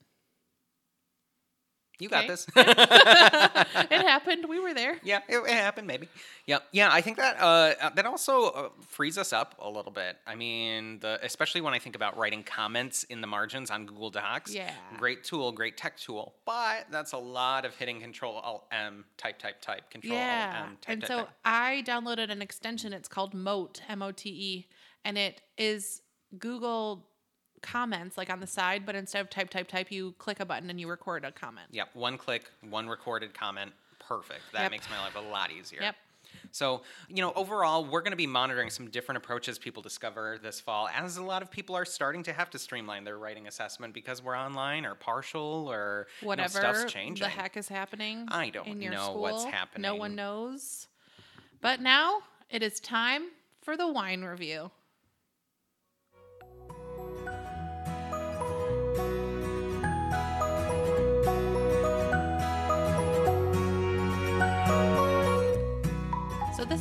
You 2.00 2.10
got 2.10 2.26
Okay. 2.26 2.28
this. 2.28 2.46
it 2.56 3.92
happened. 3.92 4.46
We 4.50 4.60
were 4.60 4.74
there. 4.74 4.98
Yeah, 5.04 5.20
it, 5.30 5.38
it 5.38 5.50
happened 5.54 5.88
maybe. 5.88 6.10
Yeah, 6.46 6.60
yeah. 6.72 6.90
I 6.92 7.02
think 7.02 7.18
that 7.18 7.40
uh, 7.40 7.90
that 7.96 8.06
also 8.06 8.44
uh, 8.50 8.70
frees 8.88 9.18
us 9.18 9.32
up 9.34 9.56
a 9.60 9.70
little 9.70 9.92
bit. 9.92 10.18
I 10.28 10.36
mean, 10.36 11.00
the 11.00 11.20
especially 11.24 11.62
when 11.62 11.74
I 11.74 11.80
think 11.80 11.96
about 11.96 12.18
writing 12.18 12.44
comments 12.44 13.04
in 13.06 13.22
the 13.22 13.28
margins 13.28 13.72
on 13.72 13.86
Google 13.86 14.10
Docs. 14.10 14.54
Yeah. 14.54 14.72
Great 14.98 15.24
tool, 15.24 15.52
great 15.52 15.78
tech 15.78 15.98
tool, 15.98 16.36
but 16.46 16.86
that's 16.92 17.14
a 17.14 17.18
lot 17.18 17.66
of 17.66 17.74
hitting 17.76 18.02
Control 18.02 18.36
Alt 18.36 18.66
M, 18.72 19.06
type, 19.18 19.40
type, 19.40 19.62
type, 19.62 19.90
Control 19.90 20.18
Yeah. 20.18 20.54
Alt 20.60 20.70
M, 20.70 20.78
type, 20.82 20.92
and 20.94 21.02
type, 21.02 21.08
so 21.08 21.18
type. 21.20 21.30
I 21.46 21.84
downloaded 21.86 22.30
an 22.30 22.42
extension. 22.42 22.92
It's 22.94 23.08
called 23.08 23.34
Mote, 23.34 23.82
M 23.88 24.02
O 24.02 24.12
T 24.12 24.30
E, 24.30 24.68
and 25.06 25.18
it 25.18 25.42
is 25.58 26.02
Google 26.38 27.08
comments 27.62 28.18
like 28.18 28.30
on 28.30 28.40
the 28.40 28.48
side, 28.48 28.86
but 28.86 28.96
instead 28.96 29.22
of 29.22 29.30
type, 29.30 29.50
type, 29.50 29.68
type, 29.68 29.92
you 29.92 30.14
click 30.18 30.40
a 30.40 30.46
button 30.46 30.70
and 30.70 30.80
you 30.80 30.88
record 30.88 31.24
a 31.26 31.32
comment. 31.32 31.68
Yep, 31.72 31.90
one 31.94 32.18
click, 32.18 32.50
one 32.70 32.88
recorded 32.88 33.34
comment. 33.34 33.72
Perfect. 34.00 34.42
That 34.54 34.64
Yep. 34.64 34.72
makes 34.72 34.90
my 34.90 35.00
life 35.00 35.16
a 35.16 35.20
lot 35.20 35.52
easier. 35.52 35.82
Yep. 35.82 35.96
So, 36.52 36.82
you 37.08 37.22
know, 37.22 37.32
overall, 37.34 37.86
we're 37.86 38.02
going 38.02 38.12
to 38.12 38.18
be 38.18 38.28
monitoring 38.28 38.70
some 38.70 38.90
different 38.90 39.18
approaches 39.18 39.58
people 39.58 39.82
discover 39.82 40.38
this 40.42 40.60
fall, 40.60 40.90
as 40.90 41.18
a 41.18 41.24
lot 41.24 41.42
of 41.42 41.50
people 41.50 41.76
are 41.76 41.86
starting 41.86 42.24
to 42.24 42.34
have 42.34 42.50
to 42.52 42.60
streamline 42.60 43.04
their 43.04 43.18
writing 43.18 43.48
assessment 43.48 43.94
because 43.94 44.22
we're 44.22 44.38
online 44.38 44.86
or 44.86 44.96
partial 44.96 45.68
or 45.72 46.08
you 46.20 46.26
know, 46.26 46.28
Whatever 46.30 46.50
stuff's 46.50 46.92
changing. 46.92 47.24
the 47.24 47.30
heck 47.30 47.56
is 47.58 47.68
happening. 47.68 48.26
I 48.30 48.50
don't 48.50 48.78
know 48.80 49.04
school. 49.04 49.22
what's 49.22 49.46
happening. 49.46 49.84
No 49.84 49.96
one 49.96 50.16
knows. 50.16 50.88
But 51.62 51.80
now 51.80 52.20
it 52.50 52.62
is 52.62 52.80
time 52.80 53.28
for 53.62 53.78
the 53.78 53.88
wine 53.88 54.24
review. 54.24 54.72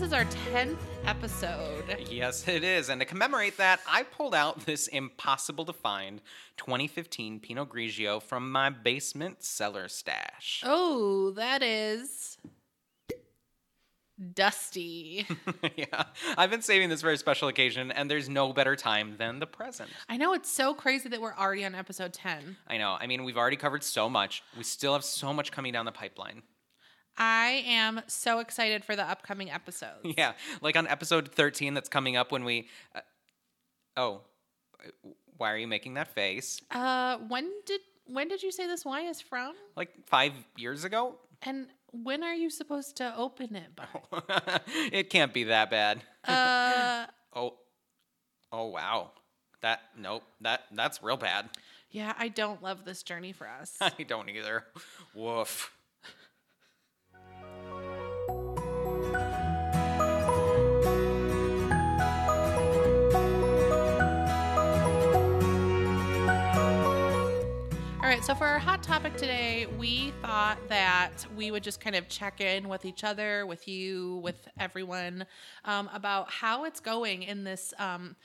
Is 0.05 0.13
our 0.13 0.27
10th 0.53 0.77
episode. 1.07 1.97
Yes, 2.11 2.47
it 2.47 2.63
is. 2.63 2.91
And 2.91 3.01
to 3.01 3.07
commemorate 3.07 3.57
that, 3.57 3.81
I 3.89 4.03
pulled 4.03 4.35
out 4.35 4.67
this 4.67 4.87
impossible 4.87 5.65
to 5.65 5.73
find 5.73 6.21
2015 6.59 7.41
Pinot 7.41 7.71
Grigio 7.71 8.23
from 8.23 8.53
my 8.53 8.69
basement 8.69 9.43
cellar 9.43 9.89
stash. 9.89 10.63
Oh, 10.67 11.31
that 11.37 11.63
is 11.63 12.37
dusty. 14.35 15.27
yeah, 15.77 16.05
I've 16.37 16.51
been 16.51 16.61
saving 16.61 16.91
this 16.91 17.01
for 17.01 17.11
a 17.11 17.17
special 17.17 17.49
occasion, 17.49 17.91
and 17.91 18.11
there's 18.11 18.29
no 18.29 18.53
better 18.53 18.77
time 18.77 19.15
than 19.17 19.39
the 19.39 19.47
present. 19.47 19.89
I 20.11 20.19
know 20.19 20.35
it's 20.35 20.51
so 20.51 20.75
crazy 20.75 21.09
that 21.09 21.21
we're 21.23 21.35
already 21.35 21.65
on 21.65 21.75
episode 21.75 22.13
10. 22.13 22.59
I 22.69 22.77
know. 22.77 22.95
I 23.01 23.07
mean, 23.07 23.25
we've 23.25 23.39
already 23.39 23.57
covered 23.57 23.83
so 23.83 24.11
much. 24.11 24.43
We 24.55 24.65
still 24.65 24.93
have 24.93 25.05
so 25.05 25.33
much 25.33 25.51
coming 25.51 25.73
down 25.73 25.87
the 25.87 25.93
pipeline. 25.93 26.43
I 27.17 27.63
am 27.67 28.01
so 28.07 28.41
excited 28.41 28.85
for 28.85 28.97
the 28.97 29.05
upcoming 29.09 29.51
episodes. 29.51 30.01
Yeah, 30.19 30.33
like 30.61 30.77
on 30.77 30.87
episode 30.87 31.29
13 31.33 31.75
that's 31.75 31.89
coming 31.89 32.17
up 32.17 32.33
when 32.33 32.45
we. 32.45 32.69
Uh, 32.95 33.01
oh, 33.97 34.21
uh, 34.85 34.91
why 35.37 35.53
are 35.53 35.59
you 35.59 35.67
making 35.69 35.95
that 35.95 36.09
face? 36.15 36.61
Uh, 36.71 37.19
when 37.29 37.51
did 37.67 37.81
when 38.07 38.29
did 38.29 38.43
you 38.43 38.53
say 38.53 38.67
this 38.67 38.85
wine 38.85 39.07
is 39.07 39.21
from? 39.21 39.55
Like 39.77 39.91
five 40.07 40.33
years 40.57 40.85
ago? 40.85 41.17
And 41.43 41.67
when 41.93 42.23
are 42.23 42.35
you 42.35 42.51
supposed 42.51 42.97
to 42.97 43.15
open 43.17 43.55
it 43.57 43.75
by? 43.77 44.61
it 44.93 45.11
can't 45.11 45.33
be 45.33 45.45
that 45.45 45.71
bad. 45.71 46.03
Uh, 46.25 47.07
Oh, 47.37 47.55
oh 48.53 48.67
wow. 48.69 49.11
That 49.61 49.81
nope. 49.99 50.23
That 50.41 50.63
that's 50.73 51.03
real 51.03 51.17
bad. 51.17 51.51
yeah, 51.91 52.15
I 52.19 52.29
don't 52.29 52.63
love 52.63 52.85
this 52.85 53.03
journey 53.03 53.33
for 53.33 53.47
us. 53.49 53.77
I 53.81 54.05
don't 54.07 54.29
either. 54.31 54.65
Woof. 55.15 55.73
So 68.35 68.39
for 68.39 68.47
our 68.47 68.59
hot 68.59 68.83
topic 68.83 69.17
today, 69.17 69.67
we 69.79 70.13
thought 70.23 70.59
that 70.69 71.25
we 71.37 71.51
would 71.51 71.63
just 71.63 71.81
kind 71.81 71.95
of 71.95 72.09
check 72.09 72.41
in 72.41 72.69
with 72.69 72.85
each 72.85 73.05
other, 73.05 73.47
with 73.47 73.69
you, 73.69 74.21
with 74.23 74.49
everyone 74.59 75.27
um, 75.65 75.89
about 75.93 76.31
how 76.31 76.65
it's 76.65 76.81
going 76.81 77.23
in 77.23 77.45
this 77.45 77.73
um, 77.79 78.17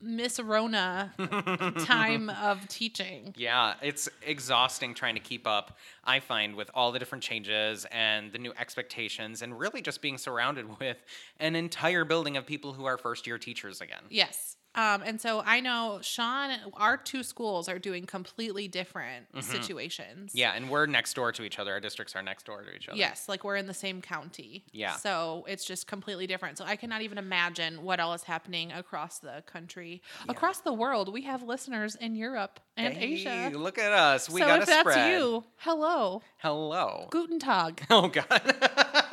Miss 0.00 0.38
Rona 0.38 1.12
time 1.84 2.30
of 2.30 2.68
teaching. 2.68 3.34
Yeah, 3.36 3.74
it's 3.82 4.08
exhausting 4.22 4.94
trying 4.94 5.14
to 5.14 5.20
keep 5.20 5.46
up, 5.46 5.76
I 6.04 6.20
find, 6.20 6.54
with 6.54 6.70
all 6.74 6.92
the 6.92 6.98
different 6.98 7.24
changes 7.24 7.86
and 7.90 8.32
the 8.32 8.38
new 8.38 8.52
expectations, 8.58 9.42
and 9.42 9.58
really 9.58 9.82
just 9.82 10.02
being 10.02 10.18
surrounded 10.18 10.78
with 10.80 10.98
an 11.40 11.56
entire 11.56 12.04
building 12.04 12.36
of 12.36 12.46
people 12.46 12.74
who 12.74 12.84
are 12.84 12.98
first 12.98 13.26
year 13.26 13.38
teachers 13.38 13.80
again. 13.80 14.02
Yes. 14.10 14.55
Um, 14.76 15.02
and 15.04 15.20
so 15.20 15.42
I 15.44 15.60
know 15.60 15.98
Sean, 16.02 16.50
our 16.74 16.96
two 16.96 17.22
schools 17.22 17.68
are 17.68 17.78
doing 17.78 18.04
completely 18.06 18.68
different 18.68 19.26
situations. 19.42 20.30
Mm-hmm. 20.30 20.38
Yeah, 20.38 20.52
and 20.54 20.68
we're 20.70 20.86
next 20.86 21.14
door 21.14 21.32
to 21.32 21.42
each 21.42 21.58
other. 21.58 21.72
Our 21.72 21.80
districts 21.80 22.14
are 22.14 22.22
next 22.22 22.46
door 22.46 22.62
to 22.62 22.74
each 22.74 22.88
other. 22.88 22.98
Yes, 22.98 23.28
like 23.28 23.42
we're 23.44 23.56
in 23.56 23.66
the 23.66 23.74
same 23.74 24.00
county. 24.02 24.64
Yeah. 24.72 24.96
So 24.96 25.44
it's 25.48 25.64
just 25.64 25.86
completely 25.86 26.26
different. 26.26 26.58
So 26.58 26.64
I 26.64 26.76
cannot 26.76 27.02
even 27.02 27.18
imagine 27.18 27.82
what 27.82 28.00
all 28.00 28.12
is 28.14 28.22
happening 28.24 28.70
across 28.72 29.18
the 29.18 29.42
country, 29.46 30.02
across 30.28 30.60
the 30.60 30.72
world. 30.72 31.12
We 31.12 31.22
have 31.22 31.42
listeners 31.42 31.94
in 31.96 32.14
Europe 32.14 32.60
and 32.76 32.94
Hey, 32.94 33.14
Asia. 33.14 33.50
look 33.54 33.78
at 33.78 33.92
us. 33.92 34.28
We 34.28 34.40
so 34.40 34.46
got 34.46 34.58
if 34.58 34.64
a 34.64 34.66
that's 34.66 34.80
spread. 34.90 35.12
you, 35.12 35.44
hello, 35.58 36.22
Hello. 36.38 37.08
guten 37.10 37.38
tag. 37.38 37.82
Oh 37.90 38.08
God. 38.08 38.26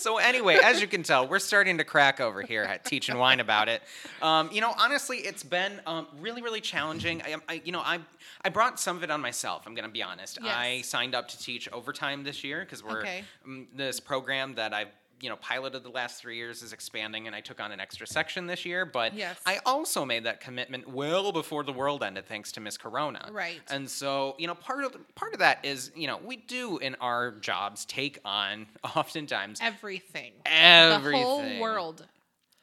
so 0.00 0.18
anyway, 0.18 0.58
as 0.62 0.80
you 0.80 0.86
can 0.86 1.02
tell, 1.02 1.26
we're 1.28 1.38
starting 1.38 1.78
to 1.78 1.84
crack 1.84 2.20
over 2.20 2.42
here 2.42 2.62
at 2.62 2.84
Teach 2.84 3.08
and 3.08 3.18
Whine 3.18 3.40
about 3.40 3.68
it. 3.68 3.82
Um, 4.22 4.50
you 4.52 4.60
know, 4.60 4.72
honestly, 4.78 5.18
it's 5.18 5.42
been 5.42 5.80
um, 5.86 6.06
really, 6.18 6.42
really 6.42 6.60
challenging. 6.60 7.22
I, 7.22 7.36
I, 7.48 7.62
you 7.64 7.72
know, 7.72 7.80
I 7.80 7.98
I 8.42 8.48
brought 8.48 8.80
some 8.80 8.96
of 8.96 9.02
it 9.04 9.10
on 9.10 9.20
myself. 9.20 9.64
I'm 9.66 9.74
going 9.74 9.86
to 9.86 9.92
be 9.92 10.02
honest. 10.02 10.38
Yes. 10.42 10.54
I 10.56 10.80
signed 10.80 11.14
up 11.14 11.28
to 11.28 11.38
teach 11.38 11.68
overtime 11.72 12.24
this 12.24 12.42
year 12.42 12.60
because 12.60 12.82
we're 12.82 13.00
Okay. 13.00 13.24
um, 13.44 13.68
this 13.74 14.00
program 14.00 14.54
that 14.54 14.72
I've 14.72 14.88
you 15.20 15.28
know 15.28 15.36
piloted 15.36 15.82
the 15.82 15.90
last 15.90 16.20
three 16.20 16.36
years 16.36 16.62
is 16.62 16.72
expanding, 16.72 17.26
and 17.26 17.36
I 17.36 17.40
took 17.40 17.60
on 17.60 17.72
an 17.72 17.80
extra 17.80 18.06
section 18.06 18.46
this 18.46 18.64
year. 18.64 18.84
But 18.84 19.14
Yes. 19.14 19.38
I 19.46 19.60
also 19.66 20.04
made 20.04 20.24
that 20.24 20.40
commitment 20.40 20.88
well 20.88 21.32
before 21.32 21.62
the 21.64 21.72
world 21.72 22.02
ended, 22.02 22.26
thanks 22.26 22.52
to 22.52 22.60
Miss 22.60 22.76
Corona. 22.76 23.28
Right. 23.32 23.60
And 23.68 23.88
so, 23.88 24.34
you 24.38 24.46
know, 24.46 24.54
part 24.54 24.84
of 24.84 24.96
part 25.14 25.32
of 25.32 25.38
that 25.40 25.64
is, 25.64 25.90
you 25.94 26.06
know, 26.06 26.18
we 26.24 26.36
do 26.36 26.78
in 26.78 26.94
our 26.96 27.32
jobs 27.32 27.84
take 27.84 28.18
on 28.24 28.66
oftentimes 28.96 29.58
Everything. 29.62 30.32
everything. 30.46 31.20
The 31.20 31.26
whole 31.26 31.60
world. 31.60 32.06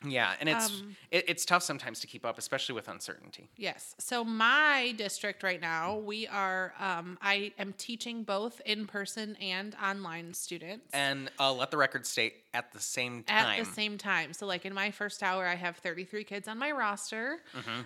Yeah, 0.05 0.35
and 0.39 0.47
it's 0.47 0.69
Um, 0.69 0.95
it, 1.09 1.25
it's 1.27 1.43
tough 1.43 1.63
sometimes 1.63 1.99
to 2.01 2.07
keep 2.07 2.23
up, 2.23 2.37
especially 2.37 2.75
with 2.75 2.87
uncertainty. 2.87 3.49
Yes. 3.57 3.95
So 3.97 4.23
my 4.23 4.93
district 4.95 5.41
right 5.41 5.59
now, 5.59 5.97
we 5.97 6.27
are. 6.27 6.75
Um, 6.79 7.17
I 7.19 7.51
am 7.57 7.73
teaching 7.73 8.21
both 8.21 8.61
in 8.63 8.85
person 8.85 9.35
and 9.37 9.75
online 9.83 10.35
students. 10.35 10.85
And 10.93 11.31
uh, 11.39 11.51
let 11.51 11.71
the 11.71 11.77
record 11.77 12.05
state 12.05 12.46
at 12.57 12.71
the 12.73 12.79
same 12.79 13.23
time. 13.23 13.59
at 13.59 13.65
the 13.65 13.71
same 13.71 13.97
time. 13.97 14.33
So, 14.33 14.45
like 14.45 14.65
in 14.65 14.73
my 14.73 14.89
first 14.91 15.21
hour, 15.21 15.45
I 15.45 15.55
have 15.55 15.77
33 15.77 16.23
kids 16.23 16.47
on 16.47 16.57
my 16.57 16.71
roster. 16.71 17.43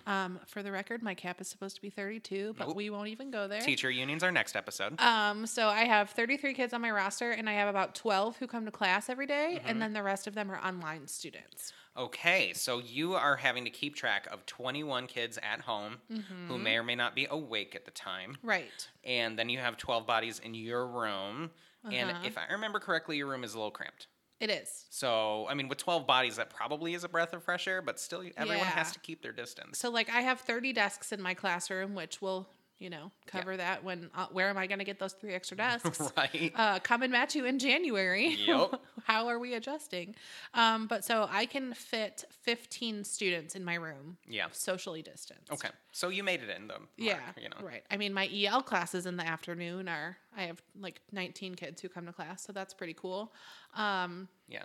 Um, 0.07 0.39
for 0.47 0.63
the 0.63 0.71
record, 0.71 1.03
my 1.03 1.13
cap 1.13 1.41
is 1.41 1.47
supposed 1.47 1.75
to 1.75 1.81
be 1.81 1.89
32, 1.89 2.55
but 2.57 2.75
we 2.75 2.89
won't 2.89 3.09
even 3.09 3.31
go 3.31 3.47
there. 3.47 3.61
Teacher 3.61 3.91
unions 3.91 4.23
our 4.23 4.31
next 4.31 4.55
episode. 4.55 4.99
Um, 5.01 5.45
so 5.45 5.67
I 5.67 5.83
have 5.85 6.09
33 6.11 6.53
kids 6.53 6.73
on 6.73 6.81
my 6.81 6.91
roster, 6.91 7.31
and 7.31 7.49
I 7.49 7.53
have 7.53 7.67
about 7.67 7.95
12 7.95 8.37
who 8.37 8.47
come 8.47 8.65
to 8.65 8.71
class 8.71 9.09
every 9.09 9.27
day, 9.27 9.57
Mm-hmm. 9.59 9.67
and 9.69 9.81
then 9.81 9.93
the 9.93 10.03
rest 10.03 10.27
of 10.27 10.35
them 10.35 10.49
are 10.51 10.59
online 10.59 11.07
students. 11.07 11.73
Okay, 11.97 12.53
so 12.53 12.79
you 12.79 13.15
are 13.15 13.35
having 13.35 13.65
to 13.65 13.69
keep 13.69 13.95
track 13.95 14.25
of 14.31 14.45
21 14.45 15.07
kids 15.07 15.37
at 15.43 15.59
home 15.61 15.97
who 16.09 16.15
Mm-hmm. 16.15 16.63
may 16.63 16.77
or 16.77 16.83
may 16.83 16.95
not 16.95 17.15
be 17.15 17.27
awake 17.29 17.75
at 17.75 17.83
the 17.83 17.91
time. 17.91 18.37
Right. 18.41 18.87
And 19.03 19.37
then 19.37 19.49
you 19.49 19.59
have 19.59 19.75
12 19.77 20.07
bodies 20.07 20.39
in 20.39 20.53
your 20.53 20.87
room. 20.87 21.51
And 21.83 22.11
Uh-huh. 22.11 22.19
if 22.25 22.37
I 22.37 22.53
remember 22.53 22.79
correctly, 22.79 23.17
your 23.17 23.27
room 23.27 23.43
is 23.43 23.53
a 23.55 23.57
little 23.57 23.71
cramped. 23.71 24.07
It 24.41 24.49
is. 24.49 24.85
So, 24.89 25.45
I 25.47 25.53
mean, 25.53 25.67
with 25.67 25.77
12 25.77 26.07
bodies, 26.07 26.37
that 26.37 26.49
probably 26.49 26.95
is 26.95 27.03
a 27.03 27.07
breath 27.07 27.31
of 27.33 27.43
fresh 27.43 27.67
air, 27.67 27.79
but 27.79 27.99
still, 27.99 28.23
everyone 28.35 28.65
has 28.65 28.91
to 28.91 28.99
keep 28.99 29.21
their 29.21 29.31
distance. 29.31 29.77
So, 29.77 29.91
like, 29.91 30.09
I 30.09 30.21
have 30.21 30.39
30 30.39 30.73
desks 30.73 31.11
in 31.11 31.21
my 31.21 31.35
classroom, 31.35 31.93
which 31.93 32.23
will, 32.23 32.49
you 32.81 32.89
know, 32.89 33.11
cover 33.27 33.55
that. 33.55 33.83
When 33.83 34.09
uh, 34.15 34.25
where 34.31 34.49
am 34.49 34.57
I 34.57 34.65
going 34.65 34.79
to 34.79 34.85
get 34.85 34.97
those 34.99 35.13
three 35.13 35.33
extra 35.33 35.55
desks? 35.65 36.01
right? 36.17 36.51
uh, 36.55 36.79
come 36.79 37.03
and 37.03 37.11
match 37.11 37.35
you 37.35 37.45
in 37.45 37.59
January. 37.59 38.35
Yep. 38.47 38.81
How 39.03 39.27
are 39.27 39.37
we 39.37 39.53
adjusting? 39.53 40.15
Um, 40.55 40.87
but 40.87 41.05
so 41.05 41.27
I 41.31 41.45
can 41.45 41.73
fit 41.75 42.25
15 42.41 43.03
students 43.03 43.55
in 43.55 43.63
my 43.63 43.75
room, 43.75 44.17
yeah. 44.27 44.47
socially 44.51 45.01
distanced. 45.03 45.51
Okay. 45.51 45.69
So 45.91 46.09
you 46.09 46.23
made 46.23 46.41
it 46.41 46.49
in 46.49 46.67
the 46.67 46.73
mark, 46.73 46.89
Yeah. 46.97 47.19
you 47.39 47.49
know. 47.49 47.57
Right. 47.65 47.83
I 47.91 47.97
mean, 47.97 48.13
my 48.13 48.27
EL 48.33 48.63
classes 48.63 49.05
in 49.05 49.15
the 49.17 49.25
afternoon 49.27 49.87
are, 49.87 50.17
I 50.35 50.43
have 50.43 50.61
like 50.79 51.01
19 51.11 51.55
kids 51.55 51.81
who 51.81 51.89
come 51.89 52.07
to 52.07 52.13
class, 52.13 52.43
so 52.43 52.51
that's 52.51 52.73
pretty 52.73 52.93
cool. 52.95 53.31
Um, 53.75 54.27
Yeah. 54.47 54.63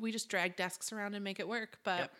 we 0.00 0.12
just 0.12 0.28
drag 0.28 0.54
desks 0.56 0.92
around 0.92 1.14
and 1.14 1.24
make 1.24 1.40
it 1.40 1.48
work, 1.48 1.78
but 1.82 1.98
Yep. 2.00 2.12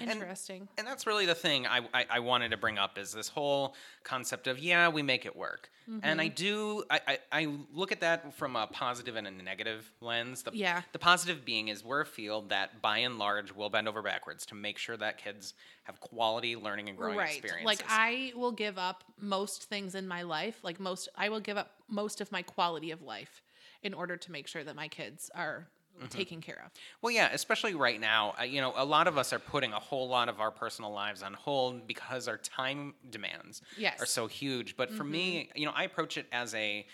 And- 0.00 0.10
interesting. 0.10 0.68
And 0.78 0.86
that's 0.86 1.06
really 1.06 1.26
the 1.26 1.34
thing 1.34 1.66
I, 1.66 1.80
I, 1.92 2.06
I 2.10 2.18
wanted 2.20 2.50
to 2.50 2.56
bring 2.56 2.78
up 2.78 2.98
is 2.98 3.12
this 3.12 3.28
whole 3.28 3.74
concept 4.02 4.46
of 4.46 4.58
yeah 4.58 4.88
we 4.88 5.02
make 5.02 5.24
it 5.26 5.34
work 5.36 5.70
and 6.02 6.20
I 6.20 6.26
Mm-hmm. 6.28 6.34
do 6.34 6.84
I, 6.90 7.00
I, 7.06 7.18
I 7.32 7.56
look 7.72 7.92
at 7.92 8.00
that 8.00 8.34
from 8.34 8.56
a 8.56 8.66
positive 8.66 9.16
and 9.16 9.26
a 9.26 9.30
negative 9.30 9.90
lens 10.00 10.42
the, 10.42 10.50
Yeah. 10.54 10.82
the 10.92 10.98
positive 10.98 11.44
being 11.44 11.68
is 11.68 11.84
we're 11.84 12.00
a 12.00 12.06
field 12.06 12.48
that 12.48 12.80
by 12.82 12.98
and 12.98 13.18
large 13.18 13.52
will 13.54 13.68
bend 13.70 13.86
over 13.88 14.00
backwards 14.02 14.46
to 14.46 14.54
make 14.54 14.78
sure 14.78 14.96
that 14.96 15.18
kids 15.18 15.54
have 15.84 16.00
quality 16.00 16.56
learning 16.56 16.88
and 16.88 16.96
growing 16.98 17.18
right. 17.18 17.36
experiences 17.36 17.66
Like 17.66 17.84
I 17.88 18.32
will 18.34 18.52
give 18.52 18.78
up 18.78 19.04
most 19.20 19.64
things 19.64 19.94
in 19.94 20.08
my 20.08 20.22
life, 20.22 20.58
like 20.62 20.80
most, 20.80 21.08
I 21.14 21.28
will 21.28 21.40
give 21.40 21.56
up 21.58 21.70
most 21.88 22.20
of 22.22 22.32
my 22.32 22.40
quality 22.42 22.90
of 22.90 23.02
life 23.02 23.42
in 23.82 23.92
order 23.92 24.16
to 24.16 24.32
make 24.32 24.46
sure 24.48 24.64
that 24.64 24.74
my 24.74 24.88
kids 24.88 25.30
are 25.34 25.68
Mm-hmm. 25.96 26.06
taken 26.08 26.40
care 26.40 26.60
of. 26.66 26.72
Well, 27.02 27.12
yeah, 27.12 27.28
especially 27.32 27.74
right 27.74 28.00
now. 28.00 28.34
Uh, 28.38 28.42
you 28.44 28.60
know, 28.60 28.72
a 28.76 28.84
lot 28.84 29.06
of 29.06 29.16
us 29.16 29.32
are 29.32 29.38
putting 29.38 29.72
a 29.72 29.78
whole 29.78 30.08
lot 30.08 30.28
of 30.28 30.40
our 30.40 30.50
personal 30.50 30.92
lives 30.92 31.22
on 31.22 31.34
hold 31.34 31.86
because 31.86 32.26
our 32.26 32.36
time 32.38 32.94
demands 33.10 33.62
Yes. 33.78 34.00
are 34.02 34.06
so 34.06 34.26
huge. 34.26 34.76
But 34.76 34.90
for 34.90 35.04
me, 35.04 35.50
you 35.54 35.66
know, 35.66 35.72
I 35.74 35.84
approach 35.84 36.16
it 36.16 36.26
as 36.32 36.52
a, 36.54 36.84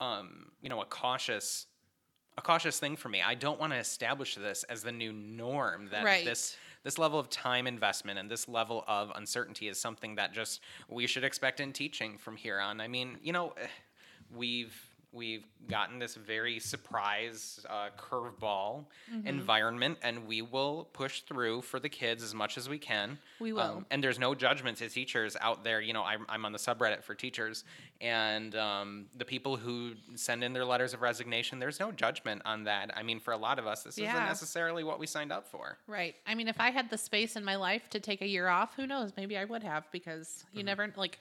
um, 0.00 0.52
you 0.62 0.68
know, 0.68 0.80
a 0.80 0.84
cautious, 0.84 1.66
a 2.38 2.42
cautious 2.42 2.78
thing 2.78 2.94
for 2.96 3.08
me. 3.08 3.20
I 3.22 3.34
don't 3.34 3.58
want 3.58 3.72
to 3.72 3.78
establish 3.78 4.36
this 4.36 4.62
as 4.64 4.82
the 4.82 4.92
new 4.92 5.12
norm. 5.12 5.88
That 5.90 6.04
Right. 6.04 6.24
this 6.24 6.56
this 6.84 6.98
level 6.98 7.18
of 7.18 7.30
time 7.30 7.66
investment 7.66 8.18
and 8.18 8.30
this 8.30 8.46
level 8.46 8.84
of 8.86 9.10
uncertainty 9.16 9.68
is 9.68 9.80
something 9.80 10.16
that 10.16 10.32
just 10.34 10.60
we 10.88 11.06
should 11.06 11.24
expect 11.24 11.58
in 11.58 11.72
teaching 11.72 12.18
from 12.18 12.36
here 12.36 12.60
on. 12.60 12.80
I 12.80 12.88
mean, 12.88 13.18
you 13.22 13.32
know, 13.32 13.54
we've 14.30 14.74
we've 15.14 15.46
gotten 15.68 15.98
this 15.98 16.14
very 16.16 16.58
surprise 16.58 17.64
uh, 17.70 17.88
curveball 17.98 18.84
Mm-hmm. 19.12 19.26
environment, 19.28 19.98
and 20.02 20.26
we 20.26 20.40
will 20.42 20.88
push 20.92 21.20
through 21.20 21.60
for 21.62 21.78
the 21.78 21.88
kids 21.88 22.22
as 22.22 22.34
much 22.34 22.56
as 22.56 22.68
we 22.68 22.78
can. 22.78 23.18
We 23.38 23.52
will. 23.52 23.60
Um, 23.60 23.86
and 23.90 24.02
there's 24.02 24.18
no 24.18 24.34
judgment 24.34 24.78
to 24.78 24.88
teachers 24.88 25.36
out 25.40 25.62
there. 25.62 25.80
You 25.80 25.92
know, 25.92 26.02
I'm, 26.02 26.24
I'm 26.28 26.44
on 26.44 26.52
the 26.52 26.58
subreddit 26.58 27.02
for 27.02 27.14
teachers, 27.14 27.64
and 28.00 28.54
um, 28.56 29.06
the 29.16 29.24
people 29.24 29.56
who 29.56 29.92
send 30.14 30.42
in 30.42 30.52
their 30.52 30.64
letters 30.64 30.94
of 30.94 31.02
resignation, 31.02 31.58
there's 31.58 31.78
no 31.80 31.92
judgment 31.92 32.42
on 32.44 32.64
that. 32.64 32.90
I 32.96 33.02
mean, 33.02 33.20
for 33.20 33.32
a 33.32 33.36
lot 33.36 33.58
of 33.58 33.66
us, 33.66 33.82
this 33.82 33.98
isn't 33.98 34.12
necessarily 34.14 34.84
what 34.84 34.98
we 34.98 35.06
signed 35.06 35.32
up 35.32 35.46
for. 35.46 35.78
Right. 35.86 36.14
I 36.26 36.34
mean, 36.34 36.48
if 36.48 36.58
I 36.60 36.70
had 36.70 36.90
the 36.90 36.98
space 36.98 37.36
in 37.36 37.44
my 37.44 37.56
life 37.56 37.88
to 37.90 38.00
take 38.00 38.22
a 38.22 38.26
year 38.26 38.48
off, 38.48 38.74
who 38.74 38.86
knows? 38.86 39.12
Maybe 39.16 39.36
I 39.36 39.44
would 39.44 39.62
have 39.62 39.84
because 39.92 40.44
you 40.52 40.62
never 40.64 40.92
like. 40.96 41.18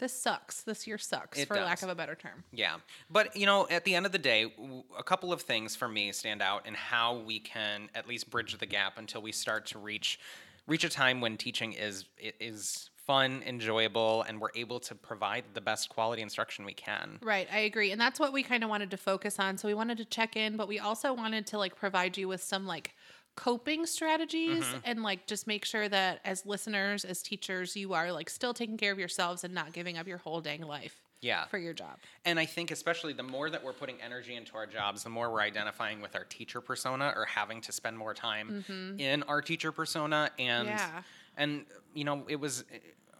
This 0.00 0.12
sucks. 0.12 0.62
This 0.62 0.86
year 0.86 0.98
sucks. 0.98 1.38
It 1.38 1.46
for 1.46 1.56
lack 1.56 1.82
of 1.82 1.90
a 1.90 1.94
better 1.94 2.14
term. 2.14 2.42
Yeah. 2.52 2.76
But, 3.10 3.36
you 3.36 3.46
know, 3.46 3.68
at 3.70 3.84
the 3.84 3.94
end 3.94 4.06
of 4.06 4.12
the 4.12 4.18
day, 4.18 4.46
w- 4.56 4.82
a 4.98 5.02
couple 5.02 5.30
of 5.32 5.42
things 5.42 5.76
for 5.76 5.88
me 5.88 6.10
stand 6.10 6.40
out 6.40 6.66
in 6.66 6.72
how 6.74 7.18
we 7.18 7.38
can 7.38 7.90
at 7.94 8.08
least 8.08 8.30
bridge 8.30 8.56
the 8.56 8.66
gap 8.66 8.96
until 8.96 9.20
we 9.20 9.30
start 9.30 9.66
to 9.66 9.78
reach 9.78 10.18
reach 10.66 10.84
a 10.84 10.88
time 10.88 11.20
when 11.20 11.36
teaching 11.36 11.72
is 11.72 12.06
is 12.18 12.90
fun, 13.10 13.42
enjoyable, 13.44 14.22
and 14.22 14.40
we're 14.40 14.50
able 14.54 14.78
to 14.78 14.94
provide 14.94 15.44
the 15.52 15.60
best 15.60 15.88
quality 15.88 16.22
instruction 16.22 16.64
we 16.64 16.72
can. 16.72 17.18
Right, 17.22 17.48
I 17.52 17.58
agree. 17.60 17.90
And 17.90 18.00
that's 18.00 18.20
what 18.20 18.32
we 18.32 18.42
kind 18.42 18.62
of 18.62 18.70
wanted 18.70 18.90
to 18.92 18.96
focus 18.96 19.40
on. 19.40 19.58
So 19.58 19.66
we 19.66 19.74
wanted 19.74 19.98
to 19.98 20.04
check 20.04 20.36
in, 20.36 20.56
but 20.56 20.68
we 20.68 20.78
also 20.78 21.12
wanted 21.12 21.46
to 21.48 21.58
like 21.58 21.74
provide 21.74 22.16
you 22.16 22.28
with 22.28 22.42
some 22.42 22.66
like 22.66 22.94
coping 23.40 23.86
strategies 23.86 24.64
Mm-hmm. 24.64 24.78
and 24.84 25.02
like 25.02 25.26
just 25.26 25.46
make 25.46 25.64
sure 25.64 25.88
that 25.88 26.20
as 26.26 26.44
listeners, 26.44 27.04
as 27.06 27.22
teachers, 27.22 27.74
you 27.74 27.94
are 27.94 28.12
like 28.12 28.28
still 28.28 28.52
taking 28.52 28.76
care 28.76 28.92
of 28.92 28.98
yourselves 28.98 29.44
and 29.44 29.54
not 29.54 29.72
giving 29.72 29.96
up 29.96 30.06
your 30.06 30.18
whole 30.18 30.42
dang 30.42 30.60
life 30.62 30.94
Yeah. 31.22 31.46
for 31.46 31.56
your 31.56 31.72
job. 31.72 31.96
And 32.26 32.38
I 32.38 32.44
think 32.44 32.70
especially 32.70 33.14
the 33.14 33.22
more 33.22 33.48
that 33.48 33.64
we're 33.64 33.72
putting 33.72 33.96
energy 34.02 34.34
into 34.36 34.56
our 34.56 34.66
jobs, 34.66 35.02
the 35.04 35.10
more 35.10 35.30
we're 35.32 35.40
identifying 35.40 36.02
with 36.02 36.14
our 36.16 36.24
teacher 36.24 36.60
persona 36.60 37.12
or 37.16 37.24
having 37.24 37.62
to 37.62 37.72
spend 37.72 37.96
more 37.96 38.12
time 38.12 38.64
in 38.98 39.22
our 39.24 39.40
teacher 39.40 39.72
persona. 39.72 40.30
And 40.38 40.68
Yeah. 40.68 41.02
and 41.38 41.64
you 41.94 42.04
know, 42.04 42.24
it 42.28 42.36
was 42.38 42.64